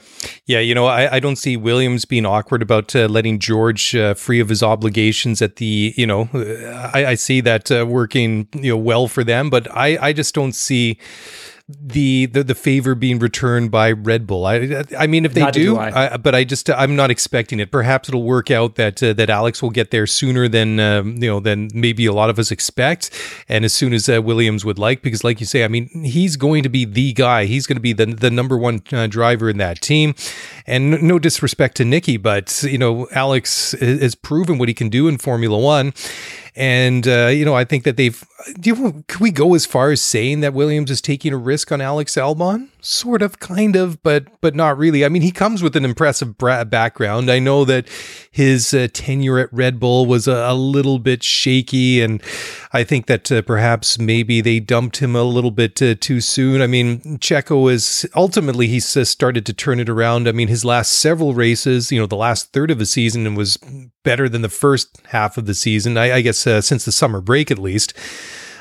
[0.46, 4.14] Yeah, you know, I, I don't see Williams being awkward about uh, letting George uh,
[4.14, 6.28] free of his obligations at the, you know,
[6.94, 10.34] I, I see that uh, working, you know, well for them, but I, I just
[10.34, 10.98] don't see
[11.66, 14.44] the, the the favor being returned by Red Bull.
[14.44, 16.12] I I mean, if they do, do I.
[16.12, 17.70] I, but I just I'm not expecting it.
[17.70, 21.30] Perhaps it'll work out that uh, that Alex will get there sooner than um, you
[21.30, 23.10] know than maybe a lot of us expect,
[23.48, 26.36] and as soon as uh, Williams would like, because like you say, I mean, he's
[26.36, 27.46] going to be the guy.
[27.46, 30.14] He's going to be the the number one uh, driver in that team,
[30.66, 35.08] and no disrespect to Nicky, but you know, Alex has proven what he can do
[35.08, 35.94] in Formula One.
[36.56, 38.22] And uh, you know, I think that they've.
[38.60, 41.72] Do you, can we go as far as saying that Williams is taking a risk
[41.72, 42.68] on Alex Albon?
[42.80, 45.04] Sort of, kind of, but but not really.
[45.04, 47.28] I mean, he comes with an impressive background.
[47.28, 47.88] I know that
[48.30, 52.22] his uh, tenure at Red Bull was a, a, little bit shaky, and
[52.74, 56.60] I think that uh, perhaps maybe they dumped him a little bit uh, too soon.
[56.60, 60.26] I mean, Checo is ultimately uh, started to turn it around.
[60.26, 63.58] I mean, his last several races, you know, the last third of the season was
[64.02, 65.96] better than the first half of the season.
[65.96, 67.94] I, I guess uh, since the summer break at least.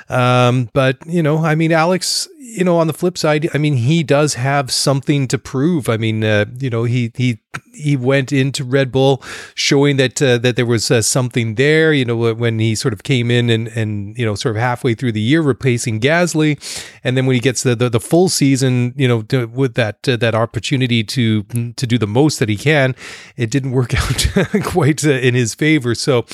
[0.10, 3.78] Um, but you know, I mean, Alex, you know, on the flip side, I mean,
[3.78, 5.90] he does have something to prove.
[5.90, 7.40] I mean, uh, you know, he he
[7.74, 9.24] he went into Red Bull
[9.56, 11.92] showing that uh, that there was uh, something there.
[11.94, 14.94] You know, when he sort of came in and and you know sort of halfway
[14.94, 16.60] through the year replacing Gasly,
[17.04, 20.08] and then when he gets the the, the full season, you know, to, with that
[20.08, 22.96] uh, that opportunity to to do the most that he can,
[23.36, 24.28] it didn't work out
[24.64, 25.96] quite uh, in his favor.
[25.96, 26.26] So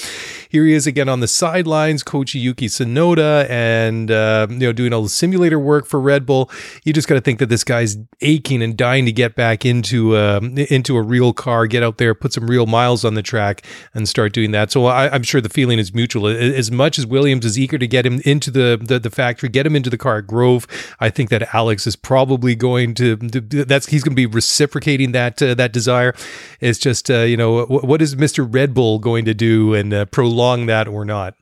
[0.50, 4.92] here he is again on the sidelines, coaching Yuki Tsunoda, and uh, you know doing
[4.92, 6.50] all the simulator work for Red Bull.
[6.84, 10.18] You just got to think that this guy's aching and dying to get back into
[10.18, 13.64] um, into a real car, get out there, put some real miles on the track,
[13.94, 14.72] and start doing that.
[14.72, 16.28] So I, am sure the feeling is mutual.
[16.28, 19.66] As much as Williams is eager to get him into the, the, the factory, get
[19.66, 20.66] him into the car at Grove,
[21.00, 25.42] I think that Alex is probably going to, that's he's going to be reciprocating that
[25.42, 26.16] uh, that desire.
[26.60, 30.06] It's just uh, you know what is Mister Red Bull going to do and uh,
[30.06, 31.36] prolong that or not?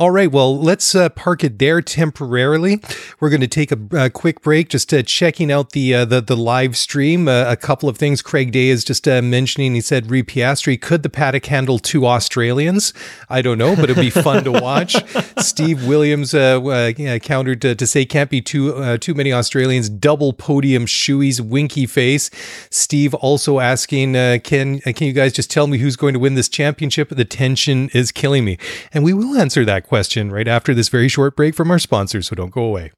[0.00, 2.80] All right, well, let's uh, park it there temporarily.
[3.20, 6.22] We're going to take a, a quick break, just uh, checking out the, uh, the
[6.22, 7.28] the live stream.
[7.28, 9.74] Uh, a couple of things Craig Day is just uh, mentioning.
[9.74, 12.94] He said, "Re Piastri, could the paddock handle two Australians?"
[13.28, 14.96] I don't know, but it'd be fun to watch.
[15.38, 20.86] Steve Williams uh, countered to, to, say, "Can't be too too many Australians." Double podium
[20.86, 22.30] shoeys, winky face.
[22.70, 26.48] Steve also asking, "Can can you guys just tell me who's going to win this
[26.48, 28.56] championship?" The tension is killing me,
[28.94, 32.28] and we will answer that question right after this very short break from our sponsors,
[32.28, 32.92] so don't go away.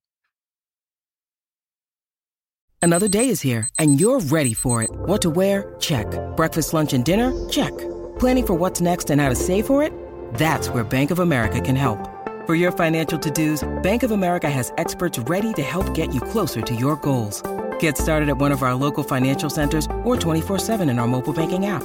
[2.85, 4.91] Another day is here, and you're ready for it.
[5.07, 5.75] What to wear?
[5.79, 6.07] Check.
[6.37, 7.31] Breakfast, lunch, and dinner?
[7.49, 7.73] Check.
[8.19, 9.93] Planning for what's next and how to save for it?
[10.35, 12.01] That's where Bank of America can help.
[12.47, 16.61] For your financial to-dos, Bank of America has experts ready to help get you closer
[16.61, 17.41] to your goals.
[17.79, 21.67] Get started at one of our local financial centers or 24-7 in our mobile banking
[21.67, 21.85] app.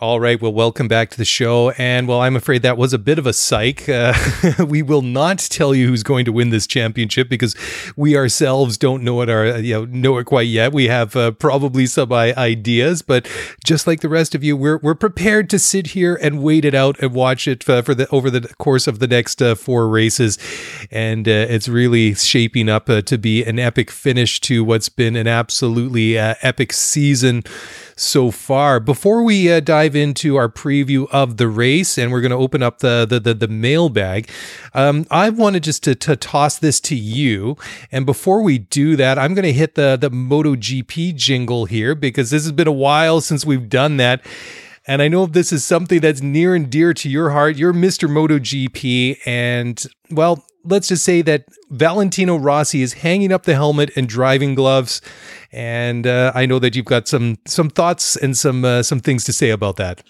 [0.00, 0.40] All right.
[0.40, 1.70] Well, welcome back to the show.
[1.70, 3.88] And well, I'm afraid that was a bit of a psych.
[3.88, 4.14] Uh,
[4.68, 7.56] we will not tell you who's going to win this championship because
[7.96, 9.28] we ourselves don't know it.
[9.28, 10.72] Our you know know it quite yet.
[10.72, 13.28] We have uh, probably some ideas, but
[13.64, 16.76] just like the rest of you, we're we're prepared to sit here and wait it
[16.76, 19.88] out and watch it uh, for the over the course of the next uh, four
[19.88, 20.38] races.
[20.92, 25.16] And uh, it's really shaping up uh, to be an epic finish to what's been
[25.16, 27.42] an absolutely epic season
[27.98, 28.80] so far.
[28.80, 32.62] Before we uh, dive into our preview of the race, and we're going to open
[32.62, 34.30] up the the the, the mailbag,
[34.74, 37.56] um, I wanted just to, to toss this to you.
[37.90, 42.30] And before we do that, I'm going to hit the the MotoGP jingle here because
[42.30, 44.22] this has been a while since we've done that.
[44.88, 47.56] And I know this is something that's near and dear to your heart.
[47.56, 48.08] You're Mr.
[48.08, 49.18] MotoGP.
[49.26, 54.54] And, well, let's just say that Valentino Rossi is hanging up the helmet and driving
[54.54, 55.02] gloves.
[55.52, 59.24] And uh, I know that you've got some some thoughts and some uh, some things
[59.24, 60.02] to say about that.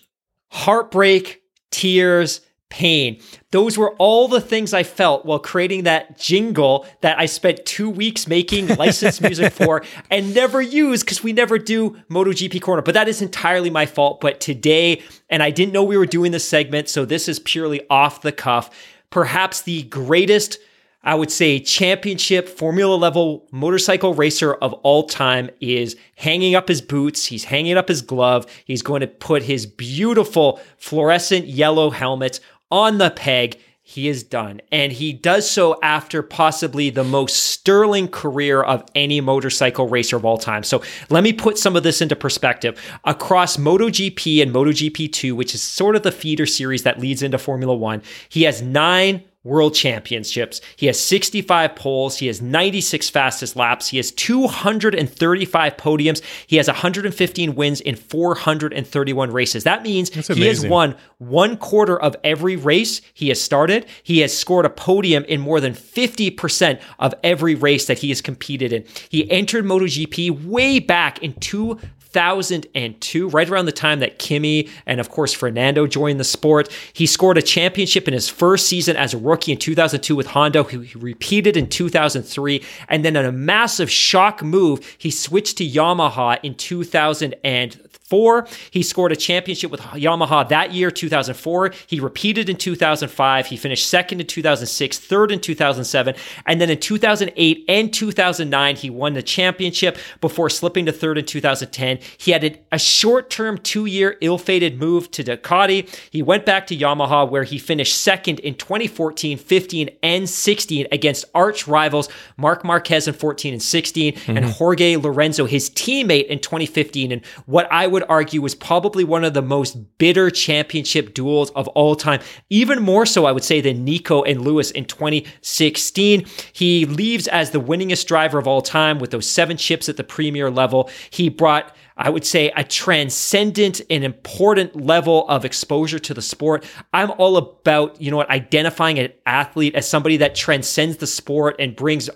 [0.50, 3.20] Heartbreak, tears, pain.
[3.50, 7.88] Those were all the things I felt while creating that jingle that I spent two
[7.88, 12.82] weeks making licensed music for and never use because we never do MotoGP Corner.
[12.82, 14.20] But that is entirely my fault.
[14.20, 17.80] But today, and I didn't know we were doing this segment, so this is purely
[17.88, 18.70] off the cuff.
[19.10, 20.58] Perhaps the greatest
[21.04, 26.82] I would say championship Formula level motorcycle racer of all time is hanging up his
[26.82, 27.24] boots.
[27.24, 28.46] He's hanging up his glove.
[28.64, 32.40] He's going to put his beautiful fluorescent yellow helmet
[32.70, 33.58] on the peg.
[33.82, 34.60] He is done.
[34.70, 40.26] And he does so after possibly the most sterling career of any motorcycle racer of
[40.26, 40.62] all time.
[40.62, 42.78] So let me put some of this into perspective.
[43.04, 47.74] Across MotoGP and MotoGP2, which is sort of the feeder series that leads into Formula
[47.74, 50.60] One, he has nine world championships.
[50.76, 52.18] He has 65 poles.
[52.18, 53.88] He has 96 fastest laps.
[53.88, 56.22] He has 235 podiums.
[56.46, 59.64] He has 115 wins in 431 races.
[59.64, 63.86] That means he has won one quarter of every race he has started.
[64.02, 68.20] He has scored a podium in more than 50% of every race that he has
[68.20, 68.84] competed in.
[69.08, 71.88] He entered MotoGP way back in 2000.
[72.18, 76.68] 2002, right around the time that Kimi and, of course, Fernando joined the sport.
[76.92, 80.64] He scored a championship in his first season as a rookie in 2002 with Honda,
[80.64, 82.64] he repeated in 2003.
[82.88, 88.46] And then, in a massive shock move, he switched to Yamaha in 2003 four.
[88.70, 91.72] He scored a championship with Yamaha that year, 2004.
[91.86, 93.46] He repeated in 2005.
[93.46, 96.14] He finished second in 2006, third in 2007.
[96.46, 101.26] And then in 2008 and 2009, he won the championship before slipping to third in
[101.26, 101.98] 2010.
[102.16, 105.88] He had a short term, two year ill fated move to Ducati.
[106.10, 111.24] He went back to Yamaha, where he finished second in 2014, 15, and 16 against
[111.34, 114.36] arch rivals Marc Marquez in 14 and 16, mm-hmm.
[114.36, 117.12] and Jorge Lorenzo, his teammate in 2015.
[117.12, 121.50] And what I would would argue was probably one of the most bitter championship duels
[121.50, 122.20] of all time.
[122.48, 126.24] Even more so, I would say, than Nico and Lewis in 2016.
[126.52, 130.04] He leaves as the winningest driver of all time with those seven chips at the
[130.04, 130.88] premier level.
[131.10, 136.64] He brought I would say a transcendent and important level of exposure to the sport.
[136.94, 141.56] I'm all about, you know what, identifying an athlete as somebody that transcends the sport
[141.58, 142.08] and brings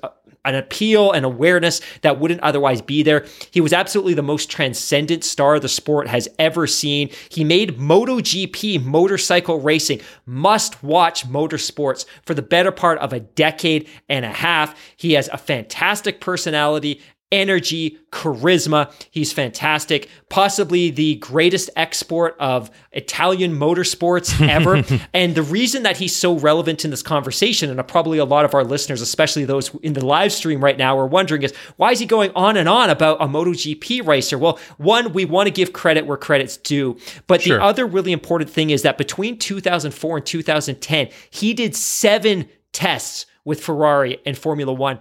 [0.44, 3.26] an appeal and awareness that wouldn't otherwise be there.
[3.50, 7.10] He was absolutely the most transcendent star the sport has ever seen.
[7.28, 13.88] He made MotoGP motorcycle racing must watch motorsports for the better part of a decade
[14.08, 14.78] and a half.
[14.96, 17.00] He has a fantastic personality
[17.32, 18.92] energy, charisma.
[19.10, 20.08] He's fantastic.
[20.28, 24.84] Possibly the greatest export of Italian motorsports ever.
[25.14, 28.54] and the reason that he's so relevant in this conversation, and probably a lot of
[28.54, 31.98] our listeners, especially those in the live stream right now, are wondering is why is
[31.98, 34.38] he going on and on about a MotoGP racer?
[34.38, 36.98] Well, one, we want to give credit where credit's due.
[37.26, 37.56] But sure.
[37.56, 43.26] the other really important thing is that between 2004 and 2010, he did seven tests
[43.44, 45.00] with Ferrari and Formula One.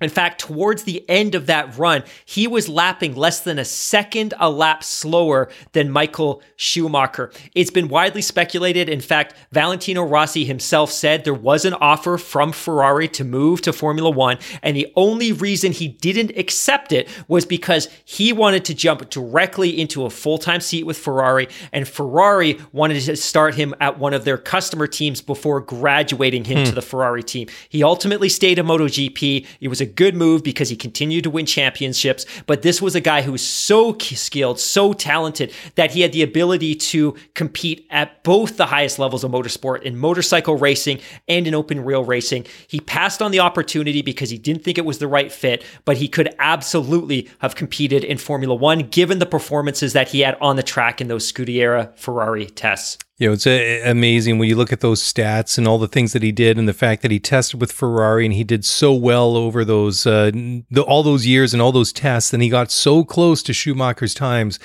[0.00, 4.34] In fact, towards the end of that run, he was lapping less than a second
[4.38, 7.30] a lap slower than Michael Schumacher.
[7.54, 8.88] It's been widely speculated.
[8.88, 13.72] In fact, Valentino Rossi himself said there was an offer from Ferrari to move to
[13.72, 18.74] Formula One, and the only reason he didn't accept it was because he wanted to
[18.74, 23.74] jump directly into a full time seat with Ferrari, and Ferrari wanted to start him
[23.80, 26.64] at one of their customer teams before graduating him hmm.
[26.64, 27.48] to the Ferrari team.
[27.68, 29.46] He ultimately stayed in MotoGP.
[29.60, 32.26] It was a good move because he continued to win championships.
[32.46, 36.22] But this was a guy who was so skilled, so talented that he had the
[36.22, 41.54] ability to compete at both the highest levels of motorsport in motorcycle racing and in
[41.54, 42.46] open wheel racing.
[42.66, 45.96] He passed on the opportunity because he didn't think it was the right fit, but
[45.96, 50.56] he could absolutely have competed in Formula One given the performances that he had on
[50.56, 52.98] the track in those Scuderia Ferrari tests.
[53.20, 55.86] You know, it's a, uh, amazing when you look at those stats and all the
[55.86, 58.64] things that he did, and the fact that he tested with Ferrari and he did
[58.64, 62.48] so well over those uh, the, all those years and all those tests, and he
[62.48, 64.58] got so close to Schumacher's times.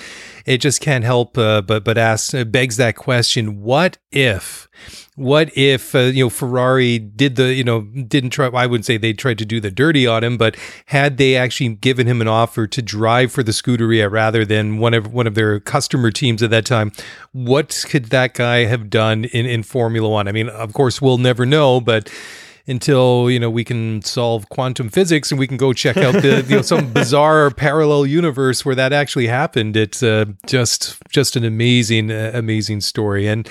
[0.46, 4.68] It just can't help uh, but but ask uh, begs that question: What if?
[5.16, 8.98] what if uh, you know Ferrari did the you know didn't try I wouldn't say
[8.98, 12.28] they tried to do the dirty on him but had they actually given him an
[12.28, 16.42] offer to drive for the Scuderia rather than one of one of their customer teams
[16.42, 16.92] at that time
[17.32, 21.18] what could that guy have done in in Formula 1 I mean of course we'll
[21.18, 22.12] never know but
[22.66, 26.44] until you know we can solve quantum physics and we can go check out the
[26.48, 31.44] you know some bizarre parallel universe where that actually happened it's uh, just just an
[31.44, 33.48] amazing uh, amazing story and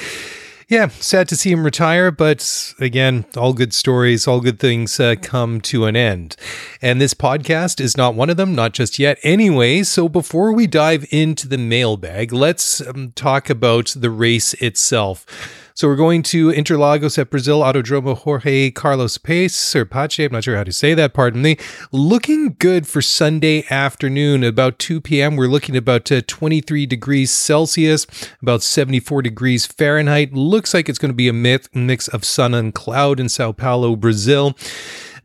[0.68, 5.14] yeah, sad to see him retire, but again, all good stories, all good things uh,
[5.22, 6.36] come to an end.
[6.82, 9.84] And this podcast is not one of them, not just yet anyway.
[9.84, 15.26] So before we dive into the mailbag, let's um, talk about the race itself.
[15.78, 20.24] So we're going to Interlagos at Brazil Autodromo Jorge Carlos Pace or Pache.
[20.24, 21.14] I'm not sure how to say that.
[21.14, 21.58] Pardon me.
[21.92, 25.36] Looking good for Sunday afternoon, about 2 p.m.
[25.36, 28.08] We're looking about uh, 23 degrees Celsius,
[28.42, 30.32] about 74 degrees Fahrenheit.
[30.32, 33.52] Looks like it's going to be a myth, mix of sun and cloud in Sao
[33.52, 34.56] Paulo, Brazil.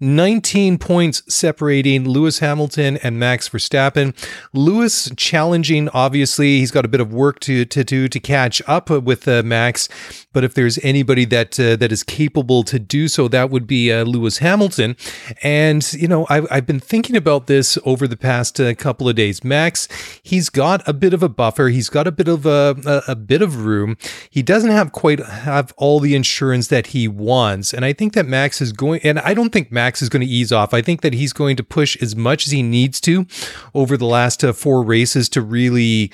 [0.00, 4.14] 19 points separating Lewis Hamilton and Max Verstappen.
[4.52, 8.88] Lewis challenging, obviously, he's got a bit of work to, to do to catch up
[8.88, 9.88] with uh, Max.
[10.32, 13.92] But if there's anybody that uh, that is capable to do so, that would be
[13.92, 14.96] uh, Lewis Hamilton.
[15.42, 19.16] And you know, I've, I've been thinking about this over the past uh, couple of
[19.16, 19.44] days.
[19.44, 19.88] Max,
[20.22, 21.68] he's got a bit of a buffer.
[21.68, 23.98] He's got a bit of a, a, a bit of room.
[24.30, 28.26] He doesn't have quite have all the insurance that he wants, and I think that
[28.26, 29.00] Max is going.
[29.02, 30.72] And I don't think Max Max is going to ease off.
[30.72, 33.26] I think that he's going to push as much as he needs to
[33.74, 36.12] over the last uh, four races to really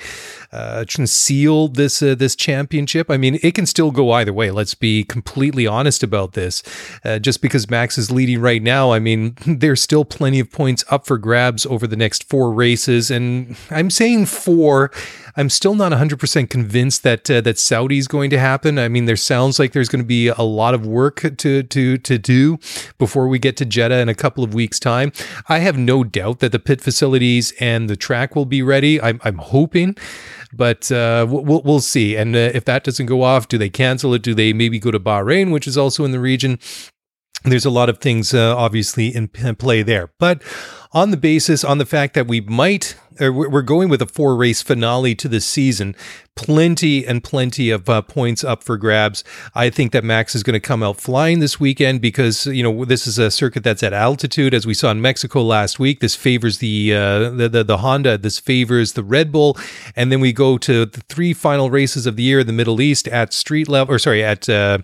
[0.51, 3.11] uh, this uh, this championship.
[3.11, 4.49] I mean, it can still go either way.
[4.49, 6.63] Let's be completely honest about this.
[7.05, 10.83] Uh, just because Max is leading right now, I mean, there's still plenty of points
[10.89, 14.89] up for grabs over the next four races, and I'm saying four.
[15.37, 18.79] I'm still not 100% convinced that uh, that Saudi is going to happen.
[18.79, 21.97] I mean, there sounds like there's going to be a lot of work to to
[21.97, 22.57] to do
[22.97, 25.11] before we get to Jeddah in a couple of weeks' time.
[25.47, 28.99] I have no doubt that the pit facilities and the track will be ready.
[28.99, 29.95] I'm, I'm hoping,
[30.51, 32.15] but uh, we'll we'll see.
[32.15, 34.23] And uh, if that doesn't go off, do they cancel it?
[34.23, 36.57] Do they maybe go to Bahrain, which is also in the region?
[37.43, 40.41] There's a lot of things uh, obviously in play there, but
[40.91, 44.61] on the basis, on the fact that we might we're going with a four race
[44.61, 45.95] finale to the season.
[46.35, 49.23] Plenty and plenty of uh, points up for grabs.
[49.55, 52.85] I think that Max is going to come out flying this weekend because you know
[52.85, 55.99] this is a circuit that's at altitude, as we saw in Mexico last week.
[55.99, 58.19] This favors the uh, the, the, the Honda.
[58.19, 59.57] This favors the Red Bull,
[59.95, 62.81] and then we go to the three final races of the year in the Middle
[62.81, 64.77] East at street level, or sorry, at uh,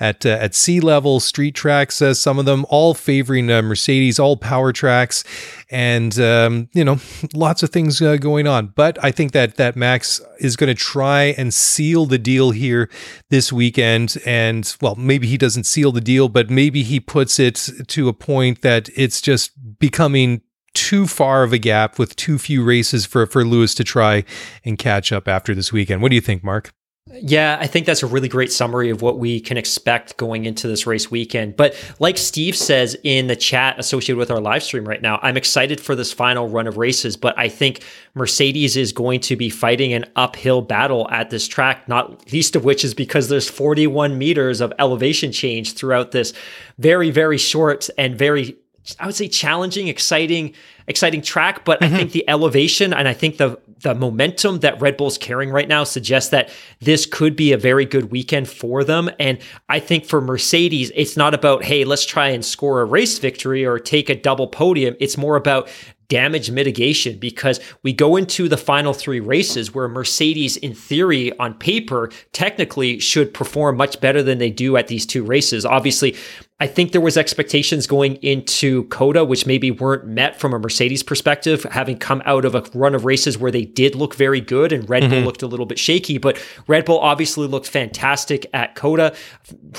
[0.00, 2.02] at uh, at sea level street tracks.
[2.02, 5.22] Uh, some of them all favoring uh, Mercedes, all power tracks,
[5.70, 6.98] and um, you know
[7.34, 8.68] lots of things uh, going on.
[8.68, 12.90] But I think that that Max is going to try and seal the deal here
[13.30, 14.16] this weekend.
[14.26, 18.12] And well, maybe he doesn't seal the deal, but maybe he puts it to a
[18.12, 20.42] point that it's just becoming
[20.72, 24.24] too far of a gap with too few races for for Lewis to try
[24.64, 26.02] and catch up after this weekend.
[26.02, 26.72] What do you think, Mark?
[27.12, 30.68] Yeah, I think that's a really great summary of what we can expect going into
[30.68, 31.56] this race weekend.
[31.56, 35.36] But like Steve says in the chat associated with our live stream right now, I'm
[35.36, 37.82] excited for this final run of races, but I think
[38.14, 42.64] Mercedes is going to be fighting an uphill battle at this track, not least of
[42.64, 46.32] which is because there's 41 meters of elevation change throughout this
[46.78, 48.56] very, very short and very
[48.98, 50.54] I would say challenging, exciting,
[50.86, 51.94] exciting track, but mm-hmm.
[51.94, 55.68] I think the elevation and I think the the momentum that Red Bull's carrying right
[55.68, 56.50] now suggests that
[56.80, 59.10] this could be a very good weekend for them.
[59.18, 63.18] And I think for Mercedes, it's not about, hey, let's try and score a race
[63.18, 64.96] victory or take a double podium.
[65.00, 65.68] It's more about
[66.08, 71.54] damage mitigation because we go into the final three races where Mercedes, in theory, on
[71.54, 75.64] paper, technically should perform much better than they do at these two races.
[75.64, 76.16] Obviously,
[76.60, 81.02] I think there was expectations going into COTA, which maybe weren't met from a Mercedes
[81.02, 84.70] perspective, having come out of a run of races where they did look very good
[84.70, 85.12] and Red mm-hmm.
[85.12, 86.18] Bull looked a little bit shaky.
[86.18, 89.14] But Red Bull obviously looked fantastic at COTA.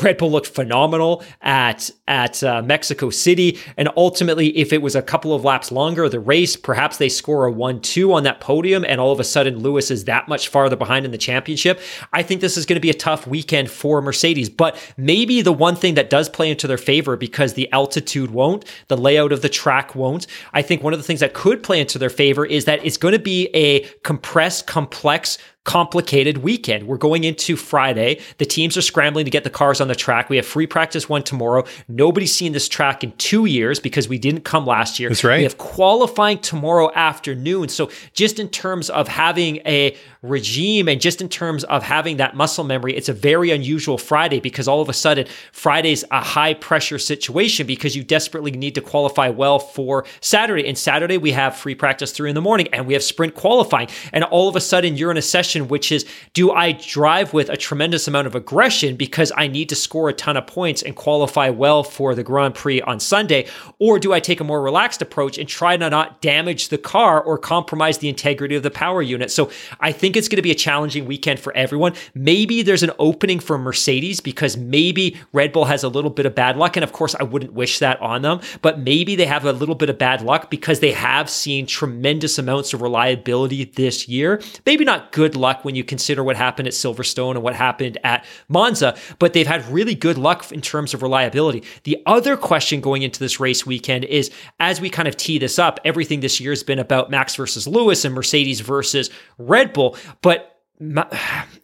[0.02, 5.02] Red Bull looked phenomenal at at uh, Mexico City, and ultimately, if it was a
[5.02, 9.00] couple of laps longer, the race, perhaps they score a one-two on that podium, and
[9.00, 11.80] all of a sudden Lewis is that much farther behind in the championship.
[12.12, 15.54] I think this is going to be a tough weekend for Mercedes, but maybe the
[15.54, 19.42] one thing that does play into their favor because the altitude won't, the layout of
[19.42, 20.26] the track won't.
[20.54, 22.96] I think one of the things that could play into their favor is that it's
[22.96, 26.88] going to be a compressed, complex complicated weekend.
[26.88, 28.20] We're going into Friday.
[28.40, 30.28] The teams are scrambling to get the cars on the track.
[30.28, 31.66] We have free practice one tomorrow.
[31.88, 35.10] Nobody's seen this track in two years because we didn't come last year.
[35.10, 35.38] That's right.
[35.38, 37.70] We have qualifying tomorrow afternoon.
[37.70, 42.36] So just in terms of having a regime and just in terms of having that
[42.36, 46.56] muscle memory, it's a very unusual Friday because all of a sudden Friday's a high
[46.56, 50.68] pressure situation because you desperately need to qualify well for Saturday.
[50.68, 53.90] And Saturday we have free practice three in the morning and we have sprint qualifying.
[54.12, 57.34] And all of a sudden you're in a session question, which is do I drive
[57.34, 60.82] with a tremendous amount of aggression because I need to score a ton of points
[60.82, 63.48] and qualify well for the Grand Prix on Sunday?
[63.80, 67.22] Or do I take a more relaxed approach and try to not damage the car
[67.22, 69.30] or compromise the integrity of the power unit?
[69.30, 71.94] So I think it's going to be a challenging weekend for everyone.
[72.14, 76.34] Maybe there's an opening for Mercedes because maybe Red Bull has a little bit of
[76.34, 76.78] bad luck.
[76.78, 79.76] And of course, I wouldn't wish that on them, but maybe they have a little
[79.76, 84.42] bit of bad luck because they have seen tremendous amounts of reliability this year.
[84.66, 88.24] Maybe not good luck when you consider what happened at Silverstone and what happened at
[88.48, 91.64] Monza, but they've had really good luck in terms of reliability.
[91.84, 95.60] The other question going into this race weekend is as we kind of tee this
[95.60, 99.98] up, everything this year has been about Max versus Lewis and Mercedes versus Red Bull,
[100.22, 100.48] but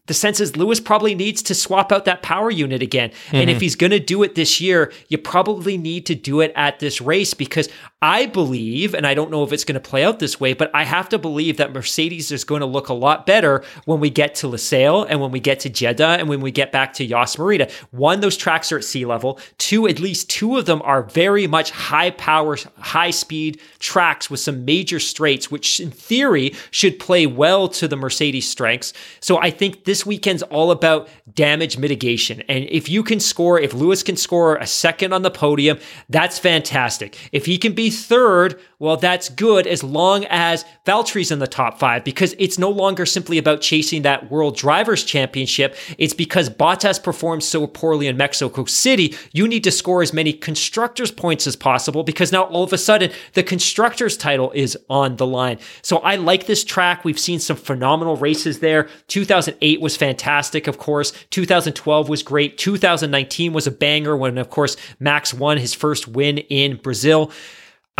[0.08, 3.10] the sense is Lewis probably needs to swap out that power unit again.
[3.10, 3.36] Mm-hmm.
[3.36, 3.62] And if mm-hmm.
[3.62, 7.00] he's going to do it this year, you probably need to do it at this
[7.00, 7.70] race because
[8.02, 10.70] I believe, and I don't know if it's going to play out this way, but
[10.74, 14.12] I have to believe that Mercedes is going to look a lot better when we
[14.12, 17.06] get to Losail and when we get to Jeddah and when we get back to
[17.06, 17.68] Yas Marina.
[17.90, 19.40] One, those tracks are at sea level.
[19.58, 24.40] Two, at least two of them are very much high power, high speed tracks with
[24.40, 28.94] some major straights, which in theory should play well to the Mercedes strengths.
[29.22, 32.42] So I think this weekend's all about damage mitigation.
[32.50, 35.80] And if you can score, if Lewis can score a second on the podium,
[36.10, 37.18] that's fantastic.
[37.32, 41.80] If he can be third, well, that's good as long as Valtteri's in the top
[41.80, 45.76] five because it's no longer simply about chasing that World Drivers' Championship.
[45.98, 49.16] It's because Bottas performed so poorly in Mexico City.
[49.34, 52.78] You need to score as many constructors' points as possible because now all of a
[52.78, 55.58] sudden the constructors' title is on the line.
[55.82, 57.04] So I like this track.
[57.04, 58.90] We've seen some phenomenal races there.
[59.08, 61.14] 2008 was fantastic, of course.
[61.30, 62.58] 2012 was great.
[62.58, 67.32] 2019 was a banger when, of course, Max won his first win in Brazil.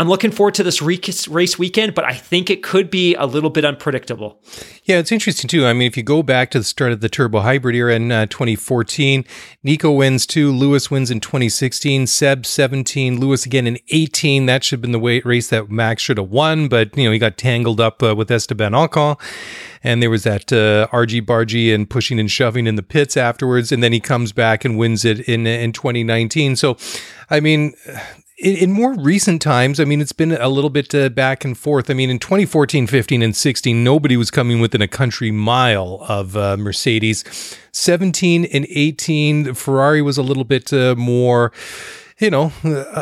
[0.00, 3.50] I'm looking forward to this race weekend, but I think it could be a little
[3.50, 4.40] bit unpredictable.
[4.84, 5.66] Yeah, it's interesting too.
[5.66, 8.12] I mean, if you go back to the start of the turbo hybrid era in
[8.12, 9.24] uh, 2014,
[9.64, 14.46] Nico wins two, Lewis wins in 2016, Seb 17, Lewis again in 18.
[14.46, 17.18] That should have been the race that Max should have won, but you know he
[17.18, 19.20] got tangled up uh, with Esteban Ocon,
[19.82, 23.72] and there was that uh, RG bargy and pushing and shoving in the pits afterwards,
[23.72, 26.56] and then he comes back and wins it in in 2019.
[26.56, 26.76] So,
[27.30, 27.74] I mean
[28.38, 31.58] in, in, more recent times, I mean, it's been a little bit uh, back and
[31.58, 31.90] forth.
[31.90, 36.36] I mean, in 2014, 15, and 16, nobody was coming within a country mile of
[36.36, 37.24] uh, Mercedes.
[37.72, 41.52] 17 and 18, Ferrari was a little bit uh, more
[42.20, 42.52] you know,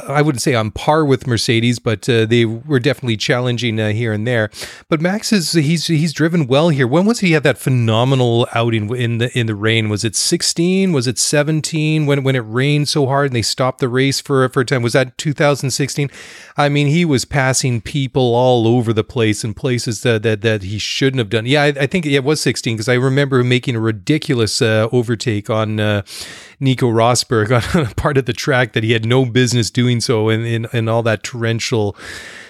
[0.09, 4.13] I wouldn't say on par with Mercedes, but uh, they were definitely challenging uh, here
[4.13, 4.51] and there.
[4.91, 6.87] But Max is he's he's driven well here.
[6.87, 9.89] When was he had that phenomenal outing in the in the rain?
[9.89, 10.93] Was it 16?
[10.93, 14.47] Was it 17 when when it rained so hard and they stopped the race for
[14.51, 14.83] for a time?
[14.83, 16.11] Was that 2016?
[16.59, 20.63] I mean, he was passing people all over the place in places that that, that
[20.63, 21.47] he shouldn't have done.
[21.47, 25.49] Yeah, I, I think it was 16 because I remember making a ridiculous uh, overtake
[25.49, 26.03] on uh,
[26.61, 30.29] Nico Rosberg on a part of the track that he had no business doing so
[30.29, 31.97] in, in, in all that torrential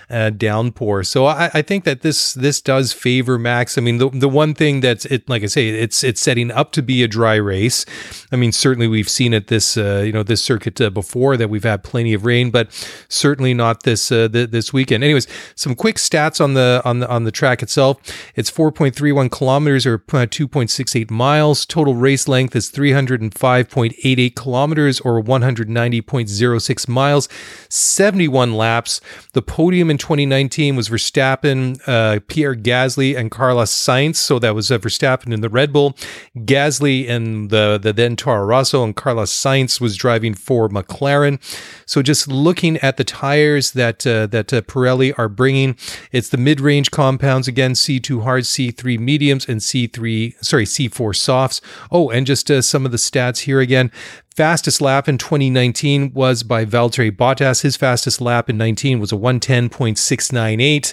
[0.08, 1.02] uh, downpour.
[1.02, 3.76] So I, I, think that this this does favor Max.
[3.76, 6.70] I mean, the the one thing that's it, like I say, it's it's setting up
[6.72, 7.84] to be a dry race.
[8.30, 11.50] I mean, certainly we've seen it this uh, you know this circuit uh, before that
[11.50, 12.72] we've had plenty of rain, but
[13.08, 15.02] certainly not this uh, th- this weekend.
[15.02, 15.26] Anyways,
[15.56, 17.98] some quick stats on the on the on the track itself.
[18.36, 21.66] It's 4.31 kilometers or uh, 2.68 miles.
[21.66, 27.28] Total race length is 305.88 kilometers or 190.06 miles.
[27.68, 29.00] 71 laps.
[29.32, 34.16] The podium in 2019 was Verstappen, uh, Pierre Gasly, and Carlos Sainz.
[34.16, 35.96] So that was uh, Verstappen in the Red Bull,
[36.36, 41.40] Gasly and the, the then Toro Rosso, and Carlos Sainz was driving for McLaren.
[41.86, 45.76] So just looking at the tires that uh, that uh, Pirelli are bringing,
[46.12, 51.60] it's the mid-range compounds again: C2 hard, C3 mediums, and C3 sorry C4 softs.
[51.90, 53.90] Oh, and just uh, some of the stats here again.
[54.36, 57.62] Fastest lap in 2019 was by Valtteri Bottas.
[57.62, 60.92] His fastest lap in 19 was a 110.698.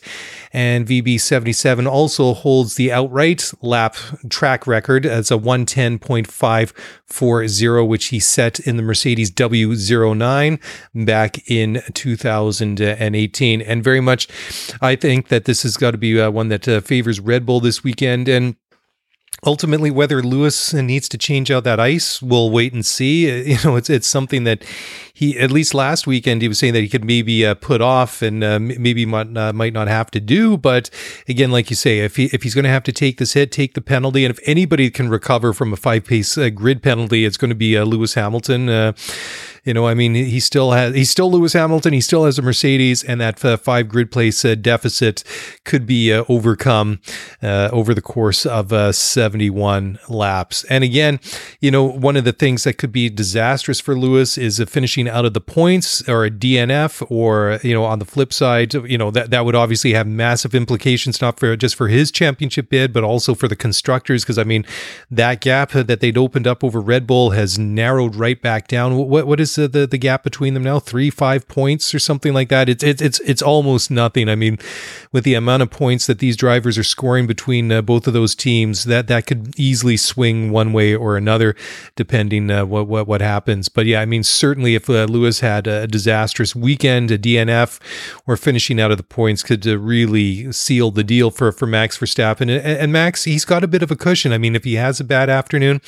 [0.54, 3.98] And VB77 also holds the outright lap
[4.30, 13.62] track record as a 110.540, which he set in the Mercedes W09 back in 2018.
[13.62, 14.30] And very much,
[14.82, 17.60] I think that this has got to be uh, one that uh, favors Red Bull
[17.60, 18.30] this weekend.
[18.30, 18.56] And
[19.46, 23.24] ultimately whether Lewis needs to change out that ICE we'll wait and see.
[23.54, 24.64] You know it's it's something that
[25.14, 28.22] he at least last weekend he was saying that he could maybe uh, put off
[28.22, 30.58] and uh, maybe might, uh, might not have to do.
[30.58, 30.90] But
[31.28, 33.52] again like you say if he if he's going to have to take this hit
[33.52, 37.26] take the penalty and if anybody can recover from a five pace uh, grid penalty
[37.26, 38.70] it's going to be uh, Lewis Hamilton.
[38.70, 38.94] Uh,
[39.64, 41.94] you know, I mean, he still has, he's still Lewis Hamilton.
[41.94, 45.24] He still has a Mercedes, and that uh, five grid place uh, deficit
[45.64, 47.00] could be uh, overcome
[47.42, 50.66] uh, over the course of uh, 71 laps.
[50.66, 51.22] And again,
[51.62, 55.24] you know, one of the things that could be disastrous for Lewis is finishing out
[55.24, 59.12] of the points or a DNF, or, you know, on the flip side, you know,
[59.12, 63.06] that, that would obviously have massive implications, not for just for his championship bid, but
[63.06, 64.26] also for the constructors.
[64.26, 64.66] Because, I mean,
[65.10, 68.98] that gap that they'd opened up over Red Bull has narrowed right back down.
[68.98, 70.80] What, what is the the gap between them now?
[70.80, 72.70] Three, five points or something like that.
[72.70, 74.30] It's it's it's it's almost nothing.
[74.30, 74.58] I mean,
[75.12, 78.36] with the amount of points that these drivers are scoring between uh, both of those
[78.36, 81.56] teams, that that could easily swing one way or another,
[81.96, 83.70] depending uh, what what what happens.
[83.70, 87.80] But yeah, I mean, certainly if uh, Lewis had a disastrous weekend, a DNF,
[88.28, 91.98] or finishing out of the points, could uh, really seal the deal for for Max
[91.98, 92.42] Verstappen.
[92.42, 94.34] And, and Max, he's got a bit of a cushion.
[94.34, 95.82] I mean, if he has a bad afternoon,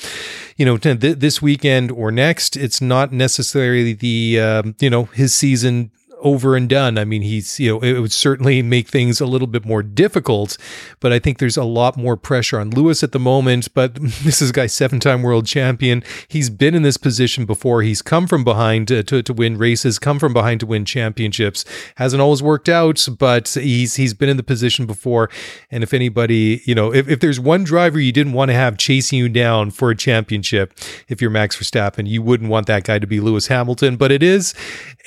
[0.57, 3.54] you know, th- this weekend or next, it's not necessarily
[3.93, 5.91] the um, you know his season
[6.25, 6.97] over and done.
[6.97, 10.57] I mean, he's, you know, it would certainly make things a little bit more difficult,
[10.99, 13.71] but I think there's a lot more pressure on Lewis at the moment.
[13.75, 16.03] But this is a guy, seven time world champion.
[16.27, 17.83] He's been in this position before.
[17.83, 21.63] He's come from behind to, to, to, win races, come from behind to win championships.
[21.97, 25.29] Hasn't always worked out, but he's, he's been in the position before.
[25.69, 28.77] And if anybody, you know, if, if there's one driver you didn't want to have
[28.77, 30.73] chasing you down for a championship,
[31.07, 34.23] if you're Max Verstappen, you wouldn't want that guy to be Lewis Hamilton, but it
[34.23, 34.55] is.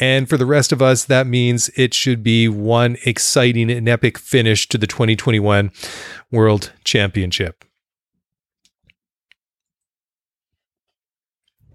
[0.01, 4.19] And for the rest of us, that means it should be one exciting and epic
[4.19, 5.73] finish to the 2021
[6.31, 7.65] World Championship.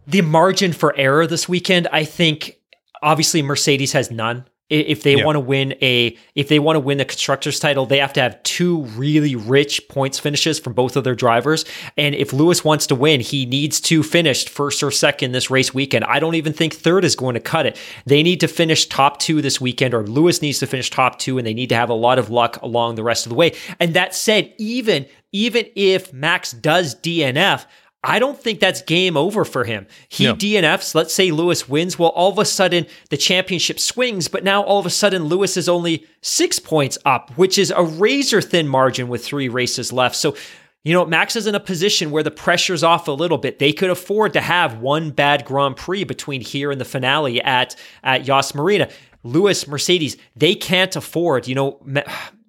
[0.07, 2.57] The margin for error this weekend, I think,
[3.01, 5.26] obviously Mercedes has none if they yeah.
[5.26, 8.22] want to win a if they want to win the constructors title they have to
[8.22, 11.66] have two really rich points finishes from both of their drivers.
[11.97, 15.74] And if lewis wants to win he needs to finish first or second this race
[15.74, 16.05] weekend.
[16.05, 17.78] I don't even think third is going to cut it.
[18.05, 21.38] They need to finish top two this weekend or lewis needs to finish top two
[21.38, 23.53] and they need to have a lot of luck along the rest of the way.
[23.80, 27.66] And that said even even if max does dnf
[28.04, 29.88] I don't think that's game over for him.
[30.10, 30.36] He no.
[30.36, 30.93] DNFs.
[30.93, 31.97] Let's say Lewis wins.
[31.97, 35.56] Well, all of a sudden the championship swings, but now all of a sudden Lewis
[35.56, 40.18] is only six points up, which is a razor thin margin with three races left.
[40.18, 40.36] So,
[40.84, 43.60] you know, Max is in a position where the pressure's off a little bit.
[43.60, 47.76] They could afford to have one bad Grand Prix between here and the finale at
[48.04, 48.89] at Yas Marina.
[49.24, 51.80] Lewis, Mercedes, they can't afford, you know,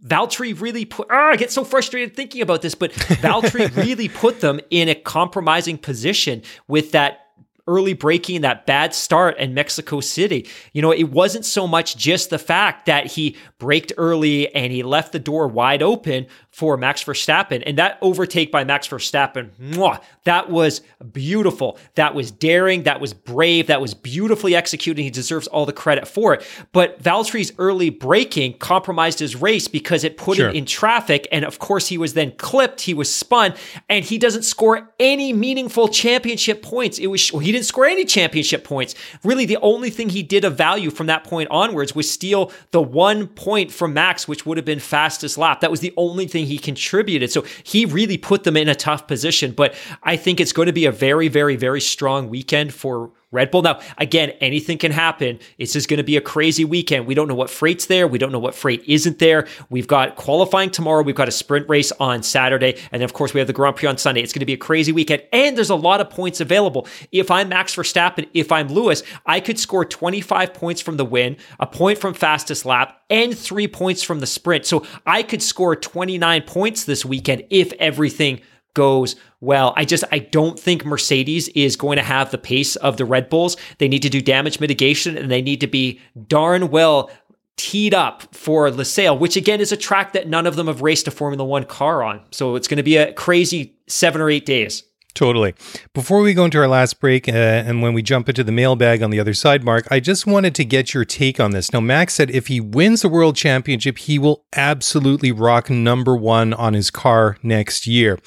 [0.06, 2.92] Valtteri really put, ah, I get so frustrated thinking about this, but
[3.22, 7.23] Valtteri really put them in a compromising position with that
[7.66, 10.46] early braking that bad start in Mexico City.
[10.72, 14.82] You know, it wasn't so much just the fact that he braked early and he
[14.82, 17.62] left the door wide open for Max Verstappen.
[17.64, 21.78] And that overtake by Max Verstappen, mwah, that was beautiful.
[21.94, 22.82] That was daring.
[22.82, 23.68] That was brave.
[23.68, 25.02] That was beautifully executed.
[25.02, 26.46] He deserves all the credit for it.
[26.72, 30.50] But Valtteri's early braking compromised his race because it put sure.
[30.50, 31.26] him in traffic.
[31.32, 32.82] And of course, he was then clipped.
[32.82, 33.54] He was spun
[33.88, 36.98] and he doesn't score any meaningful championship points.
[36.98, 38.94] It was, well, he didn't score any championship points.
[39.22, 42.82] Really, the only thing he did of value from that point onwards was steal the
[42.82, 45.60] one point from Max, which would have been fastest lap.
[45.60, 47.30] That was the only thing he contributed.
[47.30, 49.52] So he really put them in a tough position.
[49.52, 53.50] But I think it's going to be a very, very, very strong weekend for Red
[53.50, 53.62] Bull.
[53.62, 55.40] Now, again, anything can happen.
[55.58, 57.06] It's just going to be a crazy weekend.
[57.06, 58.06] We don't know what freight's there.
[58.06, 59.46] We don't know what freight isn't there.
[59.68, 61.02] We've got qualifying tomorrow.
[61.02, 62.80] We've got a sprint race on Saturday.
[62.92, 64.22] And of course, we have the Grand Prix on Sunday.
[64.22, 65.22] It's going to be a crazy weekend.
[65.32, 66.86] And there's a lot of points available.
[67.12, 71.36] If I'm Max Verstappen, if I'm Lewis, I could score 25 points from the win,
[71.58, 74.64] a point from fastest lap, and three points from the sprint.
[74.64, 78.40] So I could score 29 points this weekend if everything
[78.74, 79.72] goes well.
[79.76, 83.28] I just I don't think Mercedes is going to have the pace of the Red
[83.28, 83.56] Bulls.
[83.78, 87.10] They need to do damage mitigation and they need to be darn well
[87.56, 91.06] teed up for Losail, which again is a track that none of them have raced
[91.06, 92.20] a Formula 1 car on.
[92.32, 94.82] So it's going to be a crazy 7 or 8 days.
[95.14, 95.54] Totally.
[95.92, 99.00] Before we go into our last break, uh, and when we jump into the mailbag
[99.00, 101.72] on the other side, Mark, I just wanted to get your take on this.
[101.72, 106.52] Now, Max said if he wins the world championship, he will absolutely rock number one
[106.52, 108.18] on his car next year.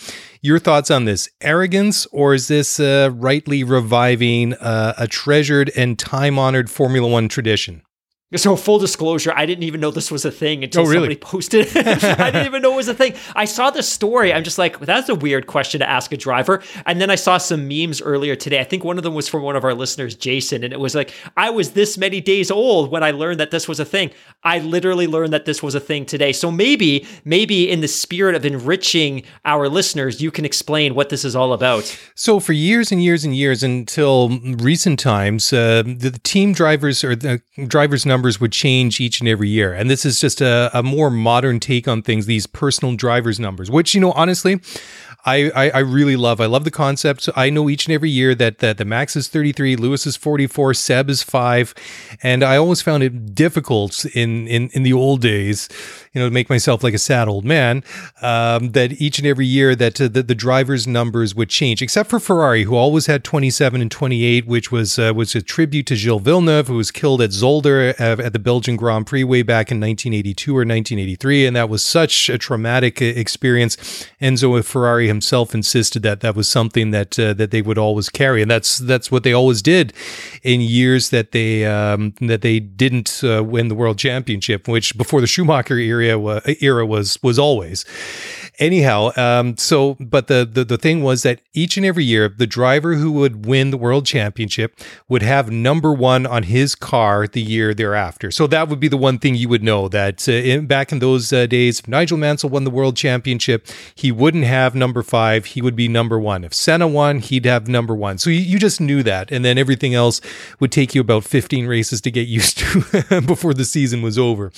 [0.42, 1.28] Your thoughts on this?
[1.42, 7.28] Arrogance, or is this uh, rightly reviving uh, a treasured and time honored Formula One
[7.28, 7.82] tradition?
[8.36, 10.96] So full disclosure, I didn't even know this was a thing until oh, really?
[10.96, 11.68] somebody posted.
[11.74, 12.04] It.
[12.20, 13.14] I didn't even know it was a thing.
[13.38, 14.34] I saw the story.
[14.34, 16.62] I'm just like, that's a weird question to ask a driver.
[16.86, 18.60] And then I saw some memes earlier today.
[18.60, 20.94] I think one of them was from one of our listeners, Jason, and it was
[20.94, 24.12] like, I was this many days old when I learned that this was a thing.
[24.44, 26.34] I literally learned that this was a thing today.
[26.34, 31.24] So maybe, maybe in the spirit of enriching our listeners, you can explain what this
[31.24, 31.98] is all about.
[32.16, 37.16] So for years and years and years until recent times, uh, the team drivers or
[37.16, 39.74] the drivers' number numbers would change each and every year.
[39.74, 43.70] And this is just a, a more modern take on things, these personal driver's numbers,
[43.70, 44.60] which, you know, honestly,
[45.28, 46.40] I, I, I really love.
[46.40, 47.24] I love the concept.
[47.24, 50.16] So I know each and every year that, that the max is 33, Lewis is
[50.16, 51.76] 44, Seb is five.
[52.24, 55.68] And I always found it difficult in, in, in the old days,
[56.14, 57.84] you know, to make myself like a sad old man,
[58.22, 62.10] um, that each and every year that uh, the, the drivers' numbers would change, except
[62.10, 65.96] for Ferrari, who always had 27 and 28, which was, uh, was a tribute to
[65.98, 69.72] Gilles Villeneuve, who was killed at Zolder uh, at the Belgian Grand Prix way back
[69.72, 71.48] in 1982 or 1983.
[71.48, 73.76] And that was such a traumatic uh, experience.
[74.22, 75.17] Enzo Ferrari
[75.54, 79.12] insisted that that was something that uh, that they would always carry, and that's that's
[79.12, 79.94] what they always did
[80.44, 85.22] in years that they um, that they didn't uh, win the world championship, which before
[85.22, 87.86] the Schumacher era era was was always.
[88.60, 92.48] Anyhow, um, so but the, the the thing was that each and every year, the
[92.48, 97.42] driver who would win the world championship would have number one on his car the
[97.42, 98.32] year thereafter.
[98.32, 101.00] So that would be the one thing you would know that uh, in, back in
[101.00, 105.46] those uh, days, if Nigel Mansell won the world championship, he wouldn't have number five;
[105.46, 106.44] he would be number one.
[106.44, 108.18] If Senna won, he'd have number one.
[108.18, 110.22] So you, just knew that, and then everything else
[110.60, 114.52] would take you about fifteen races to get used to before the season was over.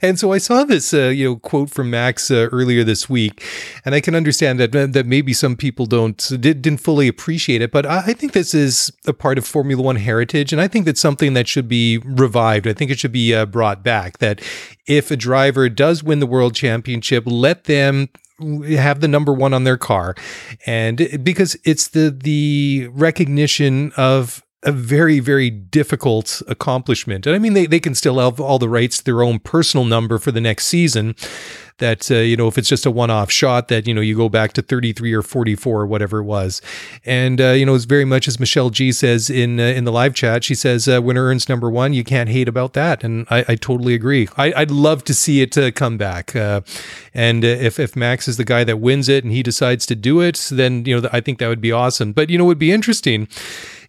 [0.00, 3.44] And so I saw this, uh, you know, quote from Max uh, earlier this week,
[3.84, 7.72] and I can understand that that maybe some people don't did, not fully appreciate it,
[7.72, 10.86] but I, I think this is a part of Formula One heritage, and I think
[10.86, 12.66] that's something that should be revived.
[12.66, 14.18] I think it should be uh, brought back.
[14.18, 14.40] That
[14.86, 18.08] if a driver does win the world championship, let them
[18.76, 20.14] have the number one on their car
[20.66, 27.26] and because it's the the recognition of a very, very difficult accomplishment.
[27.26, 29.84] And I mean, they, they can still have all the rights to their own personal
[29.84, 31.14] number for the next season.
[31.78, 34.16] That, uh, you know, if it's just a one off shot, that, you know, you
[34.16, 36.60] go back to 33 or 44 or whatever it was.
[37.04, 39.92] And, uh, you know, it's very much as Michelle G says in uh, in the
[39.92, 41.92] live chat, she says, uh, winner earns number one.
[41.92, 43.04] You can't hate about that.
[43.04, 44.28] And I, I totally agree.
[44.36, 46.34] I, would love to see it uh, come back.
[46.34, 46.62] Uh,
[47.14, 50.20] and if, if Max is the guy that wins it and he decides to do
[50.20, 52.12] it, then, you know, I think that would be awesome.
[52.12, 53.28] But, you know, it would be interesting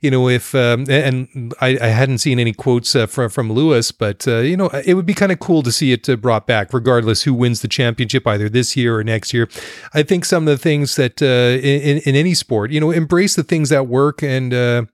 [0.02, 3.92] you know, if um, and I, I, hadn't seen any quotes uh, from from Lewis,
[3.92, 6.48] but uh, you know, it would be kind of cool to see it uh, brought
[6.48, 9.50] back, regardless who wins the championship, either this year or next year.
[9.94, 13.36] I think some of the things that uh, in, in any sport, you know, embrace
[13.36, 14.86] the things that work, and uh,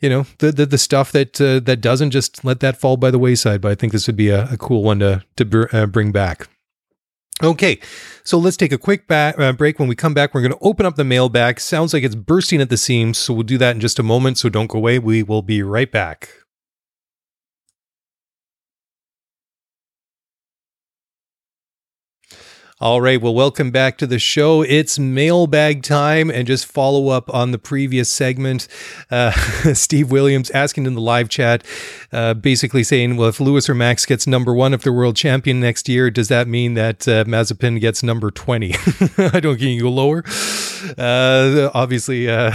[0.00, 3.10] you know, the, the the, stuff that uh, that doesn't, just let that fall by
[3.10, 3.60] the wayside.
[3.60, 6.48] But I think this would be a, a cool one to to br- bring back.
[7.42, 7.80] Okay,
[8.22, 9.80] so let's take a quick uh, break.
[9.80, 11.58] When we come back, we're going to open up the mailbag.
[11.58, 14.38] Sounds like it's bursting at the seams, so we'll do that in just a moment.
[14.38, 15.00] So don't go away.
[15.00, 16.43] We will be right back.
[22.80, 23.22] All right.
[23.22, 24.62] Well, welcome back to the show.
[24.62, 26.28] It's mailbag time.
[26.28, 28.66] And just follow up on the previous segment.
[29.12, 29.30] Uh,
[29.74, 31.64] Steve Williams asking in the live chat,
[32.10, 35.60] uh, basically saying, well, if Lewis or Max gets number one, if they're world champion
[35.60, 38.74] next year, does that mean that uh, Mazepin gets number 20?
[39.18, 40.24] I don't think you go lower.
[40.98, 42.52] Uh, obviously, uh,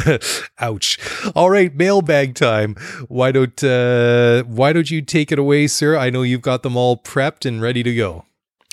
[0.60, 1.00] ouch.
[1.34, 1.74] All right.
[1.74, 2.76] Mailbag time.
[3.08, 5.96] Why don't, uh, why don't you take it away, sir?
[5.96, 8.24] I know you've got them all prepped and ready to go.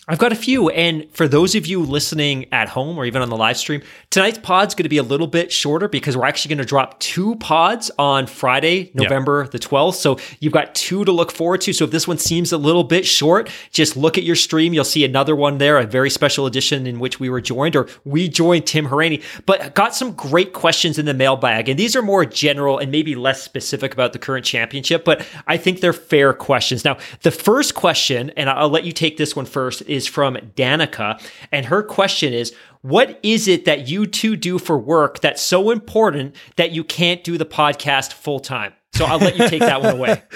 [0.08, 0.70] I've got a few.
[0.70, 3.82] And for those of you listening at home or even on the live stream,
[4.12, 7.00] tonight's pod's going to be a little bit shorter because we're actually going to drop
[7.00, 9.50] two pods on Friday, November yeah.
[9.50, 9.96] the 12th.
[9.96, 11.74] So you've got two to look forward to.
[11.74, 14.74] So if this one seems a little bit short, just look at your stream.
[14.74, 17.88] You'll see another one there, a very special edition in which we were joined or
[18.04, 19.24] we joined Tim Hauraney.
[19.48, 21.68] But got some great questions in the mailbag.
[21.68, 25.58] And these are more general and maybe less specific about the current championship, but I
[25.58, 26.86] think they're fair questions.
[26.86, 31.20] Now, the first question, and I'll let you take this one first, is from Danica.
[31.52, 35.72] And her question is What is it that you two do for work that's so
[35.72, 38.74] important that you can't do the podcast full time?
[38.96, 40.24] So I'll let you take that one away.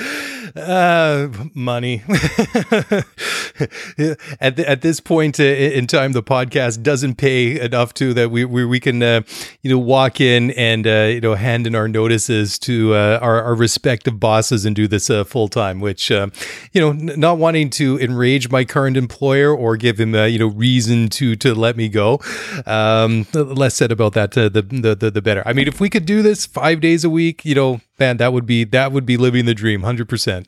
[0.56, 2.02] Uh, money.
[4.40, 8.32] at the, at this point uh, in time, the podcast doesn't pay enough to that
[8.32, 9.22] we we, we can uh,
[9.62, 13.44] you know walk in and uh, you know hand in our notices to uh, our,
[13.44, 15.80] our respective bosses and do this uh, full time.
[15.80, 16.32] Which you
[16.76, 21.10] know, n- not wanting to enrage my current employer or give him you know reason
[21.10, 22.20] to to let me go.
[22.66, 25.44] Um, less said about that, the, the the the better.
[25.46, 28.34] I mean, if we could do this five days a week, you know, man, that
[28.34, 30.48] would be that would be living the dream, hundred percent.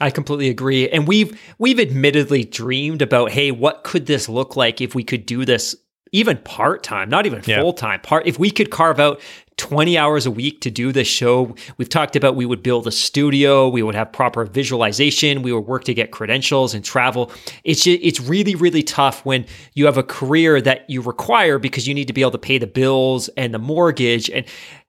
[0.00, 0.88] I completely agree.
[0.88, 5.26] And we've we've admittedly dreamed about, hey, what could this look like if we could
[5.26, 5.76] do this
[6.14, 7.58] even part-time, not even yeah.
[7.58, 7.98] full-time.
[8.00, 9.18] Part if we could carve out
[9.56, 11.54] 20 hours a week to do this show.
[11.76, 15.66] We've talked about we would build a studio, we would have proper visualization, we would
[15.66, 17.30] work to get credentials and travel.
[17.64, 21.86] It's just, it's really really tough when you have a career that you require because
[21.86, 24.44] you need to be able to pay the bills and the mortgage and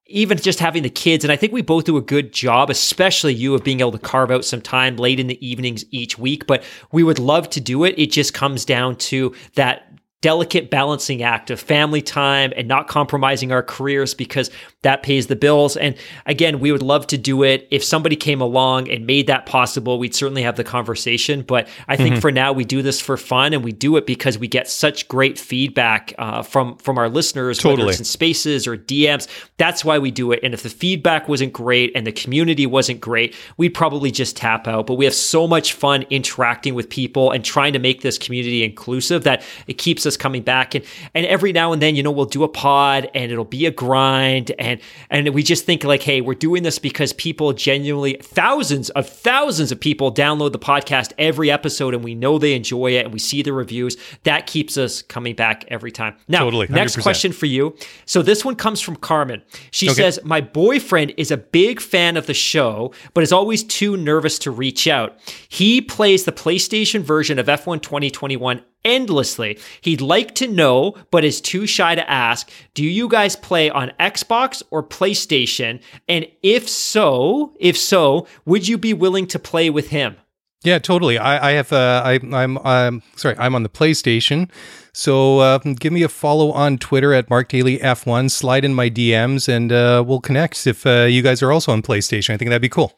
[0.08, 1.24] even just having the kids.
[1.24, 4.00] And I think we both do a good job, especially you, of being able to
[4.00, 6.46] carve out some time late in the evenings each week.
[6.46, 7.96] But we would love to do it.
[7.98, 9.90] It just comes down to that
[10.22, 14.50] delicate balancing act of family time and not compromising our careers because
[14.84, 15.76] that pays the bills.
[15.76, 17.68] And again, we would love to do it.
[17.70, 21.42] If somebody came along and made that possible, we'd certainly have the conversation.
[21.42, 22.22] But I think mm-hmm.
[22.22, 25.08] for now, we do this for fun and we do it because we get such
[25.10, 27.84] great feedback uh, from from our listeners, totally.
[27.84, 29.28] whether it's in spaces or DMs.
[29.58, 30.40] That's why we do it.
[30.42, 34.68] And if the feedback wasn't great and the community wasn't great, we'd probably just tap
[34.68, 34.88] out.
[34.88, 38.64] But we have so much fun interacting with people and trying to make this community
[38.64, 42.04] inclusive that it keeps us us coming back and and every now and then you
[42.04, 44.73] know we'll do a pod and it'll be a grind and
[45.10, 49.72] and we just think like hey we're doing this because people genuinely thousands of thousands
[49.72, 53.20] of people download the podcast every episode and we know they enjoy it and we
[53.20, 53.98] see the reviews.
[54.24, 56.16] That keeps us coming back every time.
[56.28, 57.76] Now totally, next question for you.
[58.06, 59.42] So this one comes from Carmen.
[59.72, 59.96] She okay.
[59.96, 64.40] says my boyfriend is a big fan of the show but is always too nervous
[64.40, 65.18] to reach out.
[65.48, 69.60] He plays the PlayStation version of F1 2021 endlessly.
[69.82, 73.92] He'd like to know, but is too shy to ask, do you guys play on
[74.00, 75.82] Xbox or PlayStation?
[76.08, 80.18] And if so, if so, would you be willing to play with him?
[80.64, 81.18] Yeah, totally.
[81.18, 81.74] I, I have.
[81.74, 82.58] Uh, I, I'm.
[82.60, 83.36] Um, sorry.
[83.38, 84.50] I'm on the PlayStation.
[84.94, 88.32] So uh, give me a follow on Twitter at Mark Daly F1.
[88.32, 90.66] Slide in my DMs, and uh, we'll connect.
[90.66, 92.94] If uh, you guys are also on PlayStation, I think that'd be cool.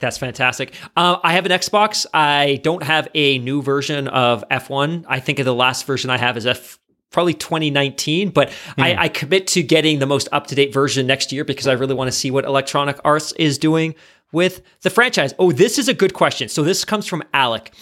[0.00, 0.74] That's fantastic.
[0.96, 2.06] Uh, I have an Xbox.
[2.12, 5.04] I don't have a new version of F1.
[5.08, 6.78] I think the last version I have is F
[7.10, 8.82] probably 2019, but mm.
[8.82, 11.74] I, I, commit to getting the most up to date version next year because I
[11.74, 13.94] really want to see what Electronic Arts is doing
[14.32, 15.32] with the franchise.
[15.38, 16.48] Oh, this is a good question.
[16.48, 17.72] So this comes from Alec.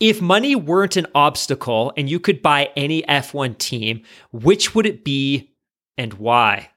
[0.00, 4.02] If money weren't an obstacle and you could buy any F1 team,
[4.32, 5.52] which would it be
[5.98, 6.70] and why?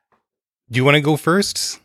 [0.69, 1.79] Do you want to go first?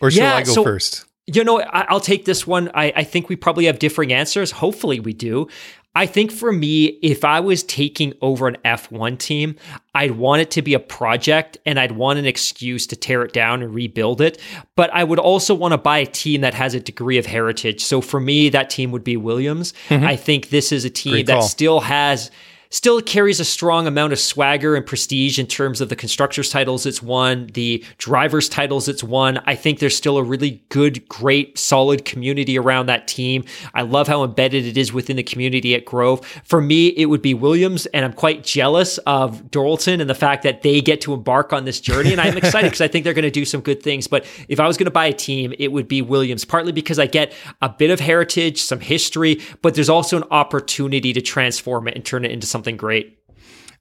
[0.00, 1.07] Or should yeah, I go so, first?
[1.30, 2.70] You know, I, will take this one.
[2.74, 4.50] I, I think we probably have differing answers.
[4.50, 5.48] Hopefully, we do.
[5.94, 9.56] I think for me, if I was taking over an F1 team,
[9.94, 13.32] I'd want it to be a project and I'd want an excuse to tear it
[13.32, 14.40] down and rebuild it.
[14.76, 17.82] But I would also want to buy a team that has a degree of heritage.
[17.82, 19.74] So for me, that team would be Williams.
[19.88, 20.06] Mm-hmm.
[20.06, 22.30] I think this is a team that still has
[22.70, 26.86] still carries a strong amount of swagger and prestige in terms of the constructors titles
[26.86, 29.38] it's won, the drivers titles it's won.
[29.46, 33.44] I think there's still a really good, great, solid community around that team.
[33.74, 36.24] I love how embedded it is within the community at Grove.
[36.44, 40.42] For me, it would be Williams, and I'm quite jealous of Dorilton and the fact
[40.42, 42.12] that they get to embark on this journey.
[42.12, 44.06] And I'm excited because I think they're going to do some good things.
[44.06, 46.98] But if I was going to buy a team, it would be Williams, partly because
[46.98, 51.88] I get a bit of heritage, some history, but there's also an opportunity to transform
[51.88, 53.14] it and turn it into something something great.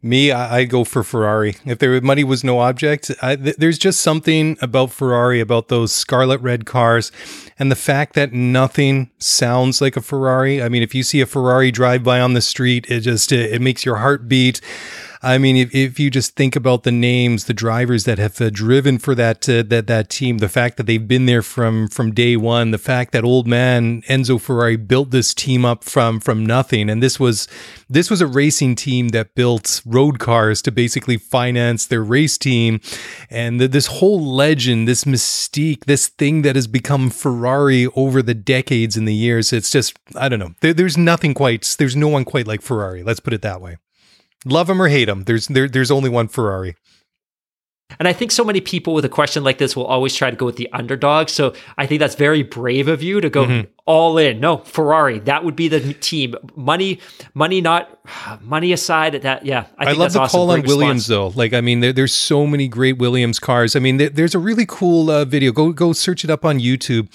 [0.04, 1.56] Me, I, I go for Ferrari.
[1.66, 5.92] If there money was no object, I, th- there's just something about Ferrari, about those
[5.92, 7.12] scarlet red cars,
[7.58, 10.62] and the fact that nothing sounds like a Ferrari.
[10.62, 13.54] I mean, if you see a Ferrari drive by on the street, it just it,
[13.54, 14.62] it makes your heart beat.
[15.22, 18.50] I mean, if, if you just think about the names, the drivers that have uh,
[18.50, 22.14] driven for that uh, that that team, the fact that they've been there from from
[22.14, 26.46] day one, the fact that old man Enzo Ferrari built this team up from from
[26.46, 27.48] nothing, and this was
[27.90, 32.80] this was a racing team that built road cars to basically finance their race team,
[33.30, 38.36] and the, this whole legend, this mystique, this thing that has become Ferrari over the
[38.36, 39.52] decades and the years.
[39.52, 40.54] It's just I don't know.
[40.62, 41.76] There, there's nothing quite.
[41.80, 43.02] There's no one quite like Ferrari.
[43.02, 43.78] Let's put it that way.
[44.48, 45.24] Love him or hate him.
[45.24, 46.76] There's there, there's only one Ferrari.
[48.00, 50.36] And I think so many people with a question like this will always try to
[50.36, 51.30] go with the underdog.
[51.30, 53.72] So I think that's very brave of you to go mm-hmm.
[53.86, 54.40] all in.
[54.40, 56.36] No, Ferrari, that would be the team.
[56.56, 57.00] Money,
[57.34, 57.97] money, not
[58.42, 59.16] money aside.
[59.16, 60.38] at That yeah, I, I love the awesome.
[60.38, 61.28] call on Williams though.
[61.30, 63.76] Like I mean, there, there's so many great Williams cars.
[63.76, 65.52] I mean, there, there's a really cool uh, video.
[65.52, 67.08] Go go search it up on YouTube.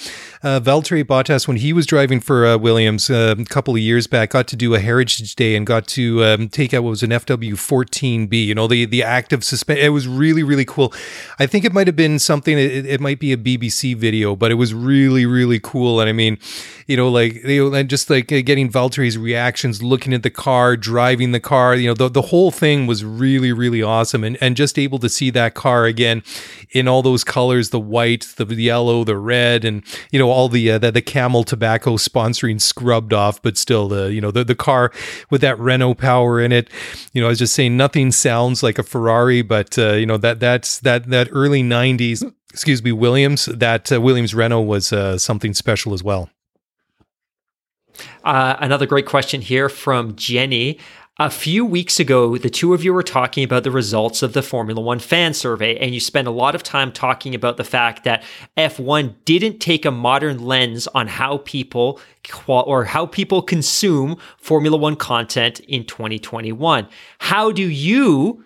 [0.43, 4.07] Uh, Valtteri Bottas, when he was driving for uh, Williams uh, a couple of years
[4.07, 7.03] back, got to do a Heritage Day and got to um, take out what was
[7.03, 8.47] an FW14B.
[8.47, 9.85] You know, the the active suspension.
[9.85, 10.93] It was really really cool.
[11.39, 12.59] I think it might have been something.
[12.59, 16.01] It, it might be a BBC video, but it was really really cool.
[16.01, 16.39] And I mean,
[16.87, 20.31] you know, like you know, and just like uh, getting Valtteri's reactions, looking at the
[20.31, 21.75] car driving the car.
[21.75, 24.25] You know, the, the whole thing was really, really awesome.
[24.25, 26.23] And, and just able to see that car again
[26.71, 30.73] in all those colors the white, the yellow, the red, and, you know, all the,
[30.73, 34.55] uh, the, the camel tobacco sponsoring scrubbed off, but still the, you know, the, the
[34.55, 34.93] car
[35.31, 36.69] with that Renault power in it.
[37.13, 40.19] You know, I was just saying nothing sounds like a Ferrari, but, uh, you know,
[40.19, 42.23] that that's that, that early 90s
[42.53, 46.29] excuse me, Williams, that uh, Williams Renault was uh, something special as well.
[48.25, 50.79] Uh, another great question here from Jenny.
[51.19, 54.43] A few weeks ago, the two of you were talking about the results of the
[54.43, 58.05] Formula One fan survey, and you spent a lot of time talking about the fact
[58.05, 58.25] that
[58.57, 62.01] F1 didn't take a modern lens on how people
[62.49, 66.89] or how people consume Formula One content in 2021.
[67.19, 68.45] How do you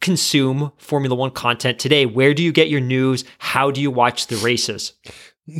[0.00, 2.06] consume Formula One content today?
[2.06, 3.24] Where do you get your news?
[3.38, 4.94] How do you watch the races?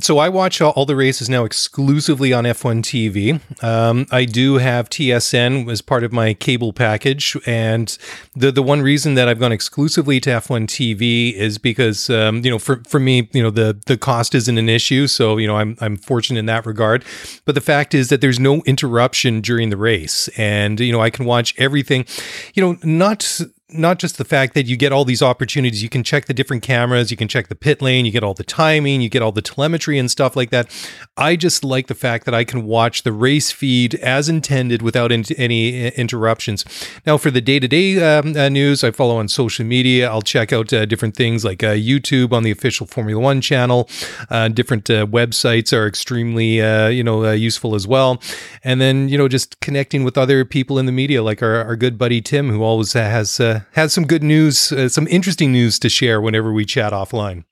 [0.01, 3.65] So I watch all, the races now exclusively on F1 TV.
[3.65, 7.99] Um, I do have TSN as part of my cable package, and
[8.37, 12.51] the the one reason that I've gone exclusively to F1 TV is because um, you
[12.51, 15.57] know for for me you know the the cost isn't an issue, so you know
[15.57, 17.05] I'm I'm fortunate in that regard.
[17.45, 21.11] But the fact is that there's no interruption during the race, and you know I
[21.11, 22.07] can watch everything.
[22.55, 23.41] You know not
[23.73, 26.63] not just the fact that you get all these opportunities, you can check the different
[26.63, 29.33] cameras, you can check the pit lane, you get all the timing, you get all
[29.33, 30.69] the telemetry and stuff like that.
[31.17, 35.13] I just like the fact that I can watch the race feed as intended without
[35.13, 36.65] in- any uh, interruptions.
[37.07, 38.21] Now, for the day to day
[38.51, 40.09] news, I follow on social media.
[40.09, 43.89] I'll check out uh, different things like uh, YouTube on the official Formula One channel.
[44.31, 48.21] Uh, different uh, websites are extremely, uh, you know, useful as well.
[48.65, 51.77] And then, you know, just connecting with other people in the media, like our, our
[51.77, 53.41] good buddy Tim, who always has
[53.73, 57.45] has some good news, uh, some interesting news to share whenever we chat offline.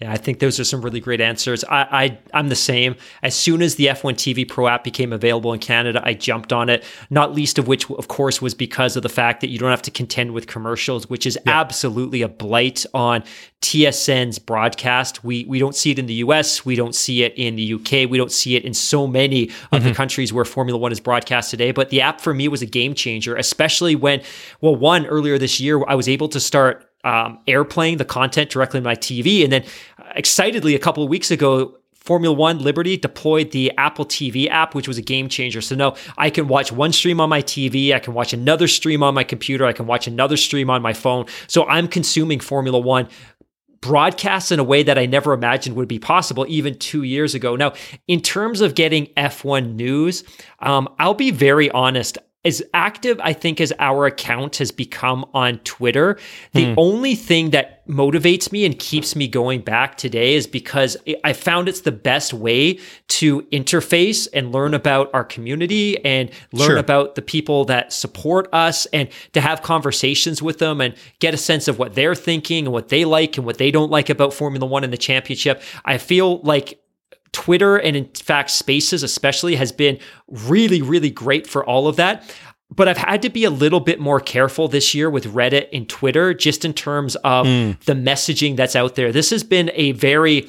[0.00, 1.62] Yeah, I think those are some really great answers.
[1.64, 2.96] I, I am the same.
[3.22, 6.70] As soon as the F1 TV Pro app became available in Canada, I jumped on
[6.70, 6.84] it.
[7.10, 9.82] Not least of which, of course, was because of the fact that you don't have
[9.82, 11.60] to contend with commercials, which is yeah.
[11.60, 13.22] absolutely a blight on
[13.60, 15.22] TSN's broadcast.
[15.22, 18.08] We we don't see it in the US, we don't see it in the UK,
[18.08, 19.88] we don't see it in so many of mm-hmm.
[19.88, 21.72] the countries where Formula One is broadcast today.
[21.72, 24.22] But the app for me was a game changer, especially when,
[24.62, 28.78] well, one earlier this year, I was able to start um, airplaying the content directly
[28.78, 29.42] on my TV.
[29.44, 29.64] And then
[29.98, 34.74] uh, excitedly, a couple of weeks ago, Formula One Liberty deployed the Apple TV app,
[34.74, 35.60] which was a game changer.
[35.60, 39.02] So now I can watch one stream on my TV, I can watch another stream
[39.02, 41.26] on my computer, I can watch another stream on my phone.
[41.46, 43.08] So I'm consuming Formula One
[43.82, 47.56] broadcasts in a way that I never imagined would be possible even two years ago.
[47.56, 47.72] Now,
[48.08, 50.24] in terms of getting F1 news,
[50.60, 55.58] um, I'll be very honest as active I think as our account has become on
[55.58, 56.18] Twitter,
[56.52, 56.74] the hmm.
[56.78, 61.68] only thing that motivates me and keeps me going back today is because I found
[61.68, 62.78] it's the best way
[63.08, 66.76] to interface and learn about our community and learn sure.
[66.78, 71.38] about the people that support us and to have conversations with them and get a
[71.38, 74.32] sense of what they're thinking and what they like and what they don't like about
[74.32, 75.60] Formula 1 and the championship.
[75.84, 76.80] I feel like
[77.32, 82.34] Twitter and in fact Spaces especially has been really really great for all of that.
[82.72, 85.88] But I've had to be a little bit more careful this year with Reddit and
[85.88, 87.78] Twitter just in terms of mm.
[87.80, 89.10] the messaging that's out there.
[89.10, 90.48] This has been a very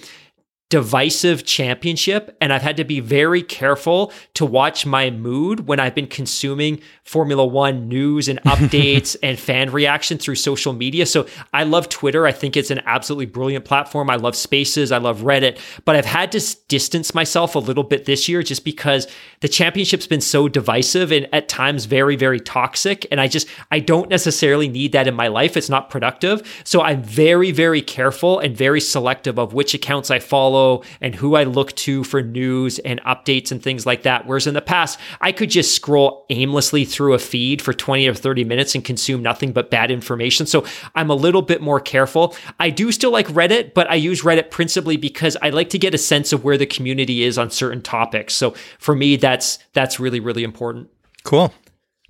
[0.72, 5.94] divisive championship and I've had to be very careful to watch my mood when I've
[5.94, 11.06] been consuming Formula 1 news and updates and fan reaction through social media.
[11.06, 12.26] So I love Twitter.
[12.26, 14.10] I think it's an absolutely brilliant platform.
[14.10, 18.06] I love Spaces, I love Reddit, but I've had to distance myself a little bit
[18.06, 19.08] this year just because
[19.42, 23.80] the championship's been so divisive and at times very very toxic and I just I
[23.80, 25.58] don't necessarily need that in my life.
[25.58, 26.62] It's not productive.
[26.64, 31.16] So I'm very very careful and very selective of which accounts I follow follow and
[31.16, 34.26] who I look to for news and updates and things like that.
[34.26, 38.14] Whereas in the past, I could just scroll aimlessly through a feed for 20 or
[38.14, 40.46] 30 minutes and consume nothing but bad information.
[40.46, 42.36] So I'm a little bit more careful.
[42.60, 45.94] I do still like Reddit, but I use Reddit principally because I like to get
[45.94, 48.34] a sense of where the community is on certain topics.
[48.34, 50.90] So for me, that's that's really, really important.
[51.24, 51.54] Cool.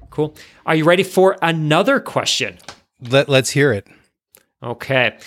[0.10, 0.36] Cool.
[0.66, 2.58] Are you ready for another question?
[3.00, 3.88] Let, let's hear it.
[4.64, 5.18] Okay.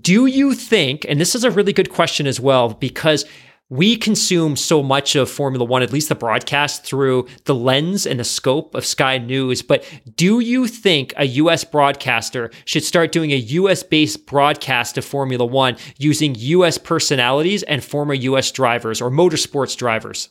[0.00, 3.24] Do you think, and this is a really good question as well, because
[3.70, 8.20] we consume so much of Formula One, at least the broadcast, through the lens and
[8.20, 9.62] the scope of Sky News.
[9.62, 9.84] But
[10.14, 15.44] do you think a US broadcaster should start doing a US based broadcast of Formula
[15.44, 20.28] One using US personalities and former US drivers or motorsports drivers?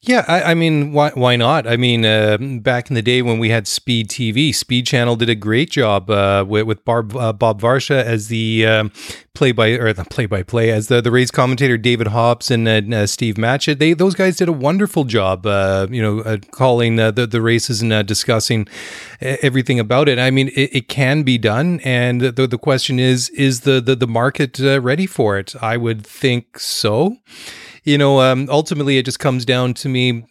[0.00, 1.66] Yeah, I, I, mean, why why not?
[1.66, 5.28] I mean, uh, back in the day when we had Speed TV, Speed Channel did
[5.28, 8.92] a great job uh, with, with Barb, uh, Bob Varsha as the um,
[9.34, 12.68] play by or the play by play as the the race commentator, David Hobbs and
[12.68, 13.80] uh, Steve Matchett.
[13.80, 17.82] They those guys did a wonderful job, uh, you know, uh, calling the the races
[17.82, 18.68] and discussing
[19.20, 20.20] everything about it.
[20.20, 23.96] I mean, it, it, can be done, and the the question is, is the the,
[23.96, 25.54] the market ready for it?
[25.60, 27.18] I would think so
[27.88, 30.24] you know, um, ultimately it just comes down to me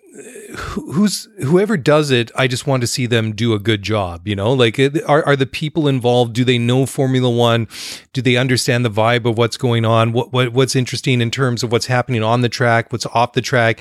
[0.58, 4.36] who's whoever does it i just want to see them do a good job you
[4.36, 4.54] know?
[4.54, 7.68] Like are, are the people involved do they know formula one?
[8.14, 10.12] Do they understand the vibe of what's going on?
[10.12, 13.42] What, what what's interesting in terms of what's happening on the track what's off the
[13.42, 13.80] track?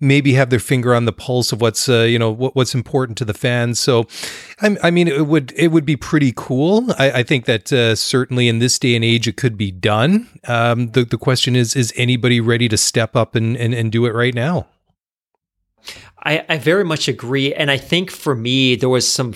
[0.00, 3.18] Maybe have their finger on the pulse of what's uh, you know what, what's important
[3.18, 3.78] to the fans.
[3.78, 4.06] So
[4.60, 6.90] I, I, mean it would it would be pretty cool.
[6.98, 10.28] I, I think that uh, certainly in this day and age it could be done.
[10.46, 14.06] Um, the, the question is is anybody ready to step up and, and, and do
[14.06, 14.66] it right now
[16.24, 17.52] I, I very much agree.
[17.54, 19.34] And I think for me, there was some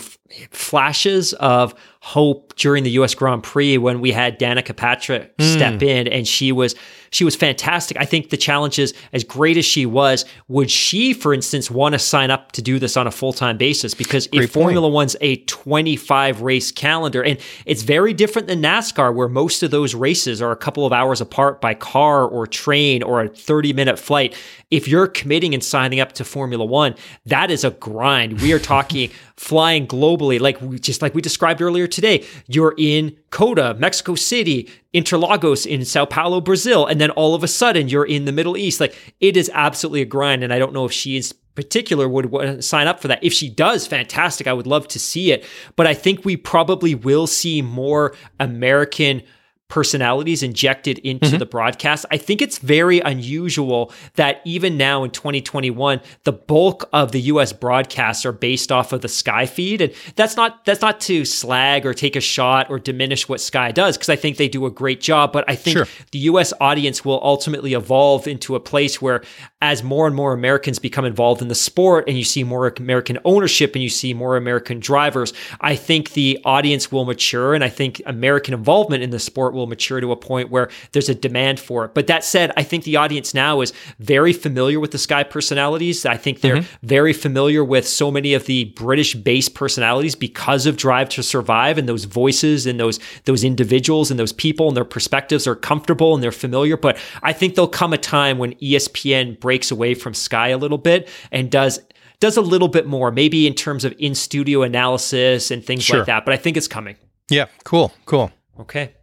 [0.50, 5.52] flashes of hope during the US Grand Prix when we had Danica Patrick mm.
[5.54, 6.74] step in and she was
[7.10, 7.96] she was fantastic.
[7.98, 11.94] I think the challenge is as great as she was, would she, for instance, want
[11.94, 13.94] to sign up to do this on a full time basis?
[13.94, 14.64] Because great if point.
[14.64, 19.70] Formula One's a 25 race calendar, and it's very different than NASCAR, where most of
[19.70, 23.72] those races are a couple of hours apart by car or train or a 30
[23.72, 24.36] minute flight.
[24.70, 26.94] If you're committing and signing up to Formula One,
[27.26, 28.40] that is a grind.
[28.42, 32.26] We are talking flying globally, like we, just like we described earlier today.
[32.48, 37.48] You're in COTA, Mexico City, Interlagos in Sao Paulo, Brazil, and then all of a
[37.48, 38.80] sudden you're in the Middle East.
[38.80, 42.62] Like it is absolutely a grind, and I don't know if she is particular would
[42.62, 43.22] sign up for that.
[43.22, 44.46] If she does, fantastic.
[44.46, 45.44] I would love to see it.
[45.74, 49.22] But I think we probably will see more American
[49.68, 51.38] personalities injected into mm-hmm.
[51.38, 52.06] the broadcast.
[52.10, 57.52] I think it's very unusual that even now in 2021, the bulk of the US
[57.52, 59.82] broadcasts are based off of the Sky feed.
[59.82, 63.70] And that's not that's not to slag or take a shot or diminish what Sky
[63.70, 65.32] does, because I think they do a great job.
[65.32, 65.86] But I think sure.
[66.12, 69.22] the US audience will ultimately evolve into a place where
[69.60, 73.18] as more and more Americans become involved in the sport and you see more American
[73.26, 77.68] ownership and you see more American drivers, I think the audience will mature and I
[77.68, 81.60] think American involvement in the sport will mature to a point where there's a demand
[81.60, 81.94] for it.
[81.94, 86.06] But that said, I think the audience now is very familiar with the Sky personalities.
[86.06, 86.86] I think they're mm-hmm.
[86.86, 91.78] very familiar with so many of the British based personalities because of Drive to Survive
[91.78, 96.14] and those voices and those those individuals and those people and their perspectives are comfortable
[96.14, 96.76] and they're familiar.
[96.76, 100.78] But I think there'll come a time when ESPN breaks away from Sky a little
[100.78, 101.80] bit and does
[102.20, 105.98] does a little bit more, maybe in terms of in studio analysis and things sure.
[105.98, 106.24] like that.
[106.24, 106.96] But I think it's coming.
[107.30, 108.32] Yeah, cool, cool.
[108.60, 108.94] Okay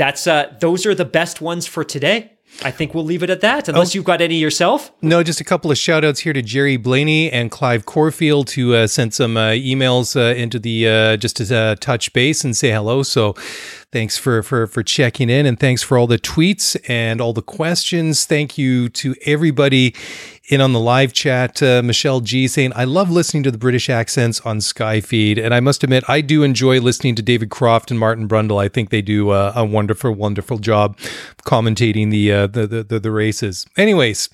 [0.00, 2.32] that's uh, those are the best ones for today.
[2.64, 4.90] I think we'll leave it at that, unless oh, you've got any yourself.
[5.02, 8.74] No, just a couple of shout outs here to Jerry Blaney and Clive Corfield who
[8.74, 12.56] uh, sent some uh, emails uh, into the uh, just to uh, touch base and
[12.56, 13.02] say hello.
[13.02, 13.34] So
[13.92, 17.42] thanks for, for, for checking in and thanks for all the tweets and all the
[17.42, 18.26] questions.
[18.26, 19.94] Thank you to everybody
[20.50, 23.88] in on the live chat, uh, Michelle G saying, I love listening to the British
[23.88, 25.38] accents on Sky Feed.
[25.38, 28.60] And I must admit, I do enjoy listening to David Croft and Martin Brundle.
[28.60, 30.98] I think they do uh, a wonderful, wonderful job
[31.44, 33.64] commentating the uh, the, the, the races.
[33.76, 34.28] Anyways,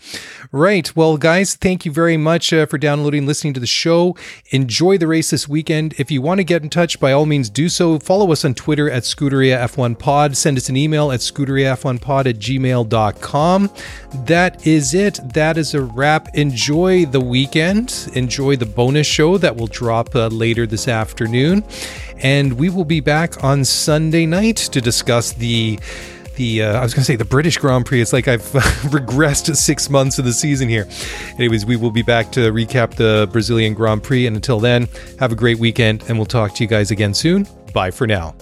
[0.52, 0.94] right.
[0.97, 4.16] Well, guys, thank you very much uh, for downloading, listening to the show.
[4.51, 5.94] Enjoy the race this weekend.
[5.98, 7.98] If you want to get in touch, by all means, do so.
[7.98, 10.34] Follow us on Twitter at Scuderia F1 Pod.
[10.36, 13.70] Send us an email at scuderiaf1pod at gmail.com.
[14.24, 15.20] That is it.
[15.34, 16.37] That is a wrap.
[16.37, 18.09] Enjoy the weekend.
[18.15, 21.65] Enjoy the bonus show that will drop uh, later this afternoon.
[22.23, 25.81] And we will be back on Sunday night to discuss the
[26.37, 28.01] the uh, I was going to say the British Grand Prix.
[28.01, 28.43] It's like I've
[28.99, 30.87] regressed six months of the season here.
[31.39, 34.28] Anyways, we will be back to recap the Brazilian Grand Prix.
[34.28, 34.87] And until then,
[35.19, 37.49] have a great weekend, and we'll talk to you guys again soon.
[37.73, 38.37] Bye for now.